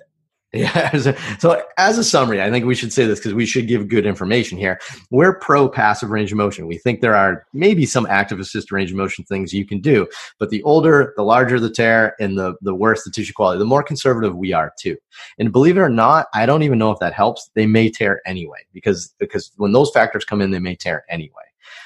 Yeah. 0.51 0.97
So 1.37 1.61
as 1.77 1.99
a 1.99 2.03
summary, 2.03 2.41
I 2.41 2.49
think 2.49 2.65
we 2.65 2.73
should 2.73 2.91
say 2.91 3.05
this 3.05 3.19
because 3.19 3.35
we 3.35 3.45
should 3.45 3.67
give 3.67 3.87
good 3.87 4.07
information 4.07 4.57
here. 4.57 4.79
We're 5.11 5.37
pro 5.37 5.69
passive 5.69 6.09
range 6.09 6.31
of 6.31 6.39
motion. 6.39 6.65
We 6.65 6.79
think 6.79 7.01
there 7.01 7.15
are 7.15 7.45
maybe 7.53 7.85
some 7.85 8.07
active 8.07 8.39
assist 8.39 8.71
range 8.71 8.89
of 8.89 8.97
motion 8.97 9.23
things 9.25 9.53
you 9.53 9.63
can 9.63 9.79
do, 9.79 10.07
but 10.39 10.49
the 10.49 10.63
older, 10.63 11.13
the 11.17 11.23
larger 11.23 11.59
the 11.59 11.69
tear 11.69 12.15
and 12.19 12.35
the, 12.35 12.55
the 12.61 12.73
worse 12.73 13.03
the 13.03 13.11
tissue 13.11 13.33
quality, 13.33 13.59
the 13.59 13.65
more 13.65 13.83
conservative 13.83 14.35
we 14.35 14.51
are 14.51 14.73
too. 14.79 14.97
And 15.37 15.51
believe 15.51 15.77
it 15.77 15.81
or 15.81 15.89
not, 15.89 16.25
I 16.33 16.47
don't 16.47 16.63
even 16.63 16.79
know 16.79 16.89
if 16.89 16.99
that 16.99 17.13
helps. 17.13 17.51
They 17.53 17.67
may 17.67 17.91
tear 17.91 18.19
anyway 18.25 18.65
because, 18.73 19.13
because 19.19 19.51
when 19.57 19.71
those 19.71 19.91
factors 19.91 20.25
come 20.25 20.41
in, 20.41 20.49
they 20.49 20.57
may 20.57 20.75
tear 20.75 21.05
anyway. 21.09 21.43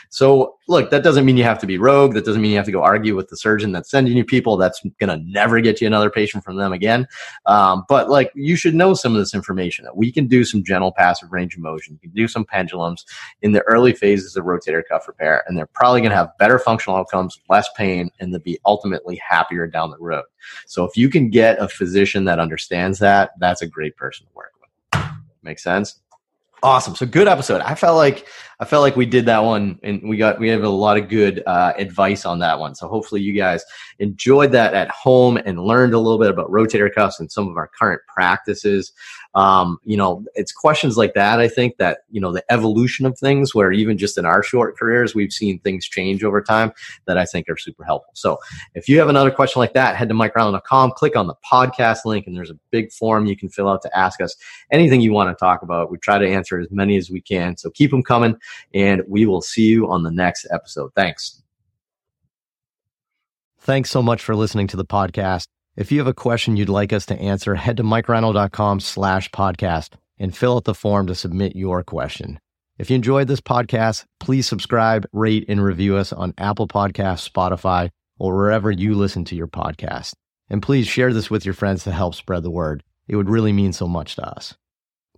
So 0.09 0.55
look, 0.67 0.91
that 0.91 1.03
doesn't 1.03 1.25
mean 1.25 1.37
you 1.37 1.43
have 1.43 1.59
to 1.59 1.67
be 1.67 1.77
rogue. 1.77 2.13
That 2.13 2.25
doesn't 2.25 2.41
mean 2.41 2.51
you 2.51 2.57
have 2.57 2.65
to 2.65 2.71
go 2.71 2.83
argue 2.83 3.15
with 3.15 3.29
the 3.29 3.37
surgeon 3.37 3.71
that's 3.71 3.89
sending 3.89 4.15
you 4.15 4.23
people. 4.23 4.57
That's 4.57 4.81
going 4.99 5.09
to 5.09 5.25
never 5.25 5.59
get 5.59 5.81
you 5.81 5.87
another 5.87 6.09
patient 6.09 6.43
from 6.43 6.57
them 6.57 6.71
again. 6.71 7.07
Um, 7.45 7.83
but 7.89 8.09
like 8.09 8.31
you 8.35 8.55
should 8.55 8.75
know 8.75 8.93
some 8.93 9.13
of 9.13 9.19
this 9.19 9.33
information 9.33 9.85
that 9.85 9.97
we 9.97 10.11
can 10.11 10.27
do 10.27 10.43
some 10.43 10.63
gentle 10.63 10.91
passive 10.91 11.31
range 11.31 11.55
of 11.55 11.61
motion. 11.61 11.93
You 11.93 12.09
can 12.09 12.15
do 12.15 12.27
some 12.27 12.45
pendulums 12.45 13.05
in 13.41 13.53
the 13.53 13.61
early 13.61 13.93
phases 13.93 14.35
of 14.35 14.45
rotator 14.45 14.83
cuff 14.87 15.07
repair, 15.07 15.43
and 15.47 15.57
they're 15.57 15.65
probably 15.65 16.01
going 16.01 16.11
to 16.11 16.17
have 16.17 16.37
better 16.37 16.59
functional 16.59 16.97
outcomes, 16.97 17.39
less 17.49 17.67
pain, 17.75 18.09
and 18.19 18.33
they'll 18.33 18.41
be 18.41 18.59
ultimately 18.65 19.15
happier 19.27 19.67
down 19.67 19.89
the 19.89 19.97
road. 19.97 20.25
So 20.67 20.83
if 20.85 20.95
you 20.95 21.09
can 21.09 21.29
get 21.29 21.59
a 21.59 21.67
physician 21.67 22.25
that 22.25 22.39
understands 22.39 22.99
that, 22.99 23.31
that's 23.39 23.61
a 23.61 23.67
great 23.67 23.95
person 23.97 24.27
to 24.27 24.31
work 24.33 24.51
with. 24.61 25.03
Make 25.41 25.59
sense? 25.59 25.99
Awesome. 26.63 26.95
So 26.95 27.05
good 27.05 27.27
episode. 27.27 27.59
I 27.59 27.75
felt 27.75 27.97
like 27.97 28.25
I 28.59 28.65
felt 28.65 28.81
like 28.81 28.95
we 28.95 29.05
did 29.05 29.25
that 29.25 29.43
one, 29.43 29.79
and 29.83 30.01
we 30.07 30.17
got 30.17 30.39
we 30.39 30.49
have 30.49 30.63
a 30.63 30.69
lot 30.69 30.97
of 30.97 31.09
good 31.09 31.43
uh, 31.45 31.73
advice 31.77 32.25
on 32.25 32.39
that 32.39 32.59
one. 32.59 32.75
So 32.75 32.87
hopefully 32.87 33.21
you 33.21 33.33
guys 33.33 33.63
enjoyed 33.99 34.51
that 34.51 34.73
at 34.73 34.89
home 34.89 35.37
and 35.37 35.63
learned 35.63 35.93
a 35.93 35.99
little 35.99 36.19
bit 36.19 36.29
about 36.29 36.51
rotator 36.51 36.93
cuffs 36.93 37.19
and 37.19 37.31
some 37.31 37.47
of 37.47 37.57
our 37.57 37.69
current 37.79 38.01
practices. 38.07 38.91
Um, 39.35 39.79
you 39.83 39.97
know, 39.97 40.23
it's 40.35 40.51
questions 40.51 40.95
like 40.95 41.15
that. 41.15 41.39
I 41.39 41.47
think 41.47 41.77
that 41.77 41.99
you 42.11 42.21
know 42.21 42.31
the 42.31 42.43
evolution 42.51 43.05
of 43.05 43.17
things, 43.17 43.55
where 43.55 43.71
even 43.71 43.97
just 43.97 44.17
in 44.17 44.25
our 44.25 44.43
short 44.43 44.77
careers, 44.77 45.15
we've 45.15 45.33
seen 45.33 45.59
things 45.59 45.87
change 45.87 46.23
over 46.23 46.41
time 46.41 46.71
that 47.05 47.17
I 47.17 47.25
think 47.25 47.49
are 47.49 47.57
super 47.57 47.83
helpful. 47.83 48.11
So 48.13 48.37
if 48.75 48.87
you 48.87 48.99
have 48.99 49.09
another 49.09 49.31
question 49.31 49.59
like 49.59 49.73
that, 49.73 49.95
head 49.95 50.09
to 50.09 50.15
mikereinold.com, 50.15 50.91
click 50.91 51.15
on 51.15 51.27
the 51.27 51.35
podcast 51.49 52.05
link, 52.05 52.27
and 52.27 52.35
there's 52.35 52.51
a 52.51 52.59
big 52.69 52.91
form 52.91 53.25
you 53.25 53.35
can 53.35 53.49
fill 53.49 53.69
out 53.69 53.81
to 53.81 53.97
ask 53.97 54.21
us 54.21 54.35
anything 54.71 55.01
you 55.01 55.13
want 55.13 55.35
to 55.35 55.43
talk 55.43 55.63
about. 55.63 55.89
We 55.89 55.97
try 55.97 56.19
to 56.19 56.27
answer 56.27 56.59
as 56.59 56.69
many 56.69 56.97
as 56.97 57.09
we 57.09 57.21
can. 57.21 57.57
So 57.57 57.71
keep 57.71 57.91
them 57.91 58.03
coming 58.03 58.37
and 58.73 59.01
we 59.07 59.25
will 59.25 59.41
see 59.41 59.65
you 59.65 59.89
on 59.89 60.03
the 60.03 60.11
next 60.11 60.47
episode. 60.51 60.91
Thanks. 60.95 61.41
Thanks 63.59 63.89
so 63.89 64.01
much 64.01 64.21
for 64.21 64.35
listening 64.35 64.67
to 64.67 64.77
the 64.77 64.85
podcast. 64.85 65.47
If 65.75 65.91
you 65.91 65.99
have 65.99 66.07
a 66.07 66.13
question 66.13 66.57
you'd 66.57 66.69
like 66.69 66.93
us 66.93 67.05
to 67.07 67.19
answer, 67.19 67.55
head 67.55 67.77
to 67.77 67.83
mikereinold.com 67.83 68.79
slash 68.79 69.31
podcast 69.31 69.91
and 70.19 70.35
fill 70.35 70.57
out 70.57 70.65
the 70.65 70.75
form 70.75 71.07
to 71.07 71.15
submit 71.15 71.55
your 71.55 71.83
question. 71.83 72.39
If 72.77 72.89
you 72.89 72.95
enjoyed 72.95 73.27
this 73.27 73.41
podcast, 73.41 74.05
please 74.19 74.47
subscribe, 74.47 75.05
rate, 75.13 75.45
and 75.47 75.63
review 75.63 75.95
us 75.95 76.11
on 76.11 76.33
Apple 76.37 76.67
Podcasts, 76.67 77.29
Spotify, 77.29 77.89
or 78.19 78.35
wherever 78.35 78.71
you 78.71 78.95
listen 78.95 79.25
to 79.25 79.35
your 79.35 79.47
podcast. 79.47 80.13
And 80.49 80.61
please 80.61 80.87
share 80.87 81.13
this 81.13 81.29
with 81.29 81.45
your 81.45 81.53
friends 81.53 81.83
to 81.83 81.91
help 81.91 82.15
spread 82.15 82.43
the 82.43 82.51
word. 82.51 82.83
It 83.07 83.15
would 83.15 83.29
really 83.29 83.53
mean 83.53 83.73
so 83.73 83.87
much 83.87 84.15
to 84.15 84.27
us. 84.27 84.55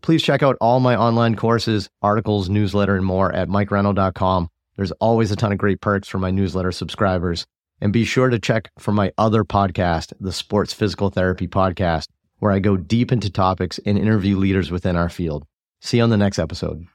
Please 0.05 0.21
check 0.21 0.43
out 0.43 0.55
all 0.61 0.79
my 0.79 0.95
online 0.95 1.33
courses, 1.33 1.89
articles, 1.99 2.47
newsletter, 2.47 2.95
and 2.95 3.03
more 3.03 3.33
at 3.33 3.47
mikereinold.com. 3.47 4.49
There's 4.75 4.91
always 4.91 5.31
a 5.31 5.35
ton 5.35 5.51
of 5.51 5.57
great 5.57 5.81
perks 5.81 6.07
for 6.07 6.19
my 6.19 6.29
newsletter 6.29 6.71
subscribers. 6.71 7.47
And 7.81 7.91
be 7.91 8.05
sure 8.05 8.29
to 8.29 8.37
check 8.37 8.69
for 8.77 8.91
my 8.91 9.11
other 9.17 9.43
podcast, 9.43 10.13
the 10.19 10.31
Sports 10.31 10.73
Physical 10.73 11.09
Therapy 11.09 11.47
Podcast, 11.47 12.09
where 12.37 12.51
I 12.51 12.59
go 12.59 12.77
deep 12.77 13.11
into 13.11 13.31
topics 13.31 13.79
and 13.83 13.97
interview 13.97 14.37
leaders 14.37 14.69
within 14.69 14.95
our 14.95 15.09
field. 15.09 15.43
See 15.81 15.97
you 15.97 16.03
on 16.03 16.11
the 16.11 16.17
next 16.17 16.37
episode. 16.37 16.85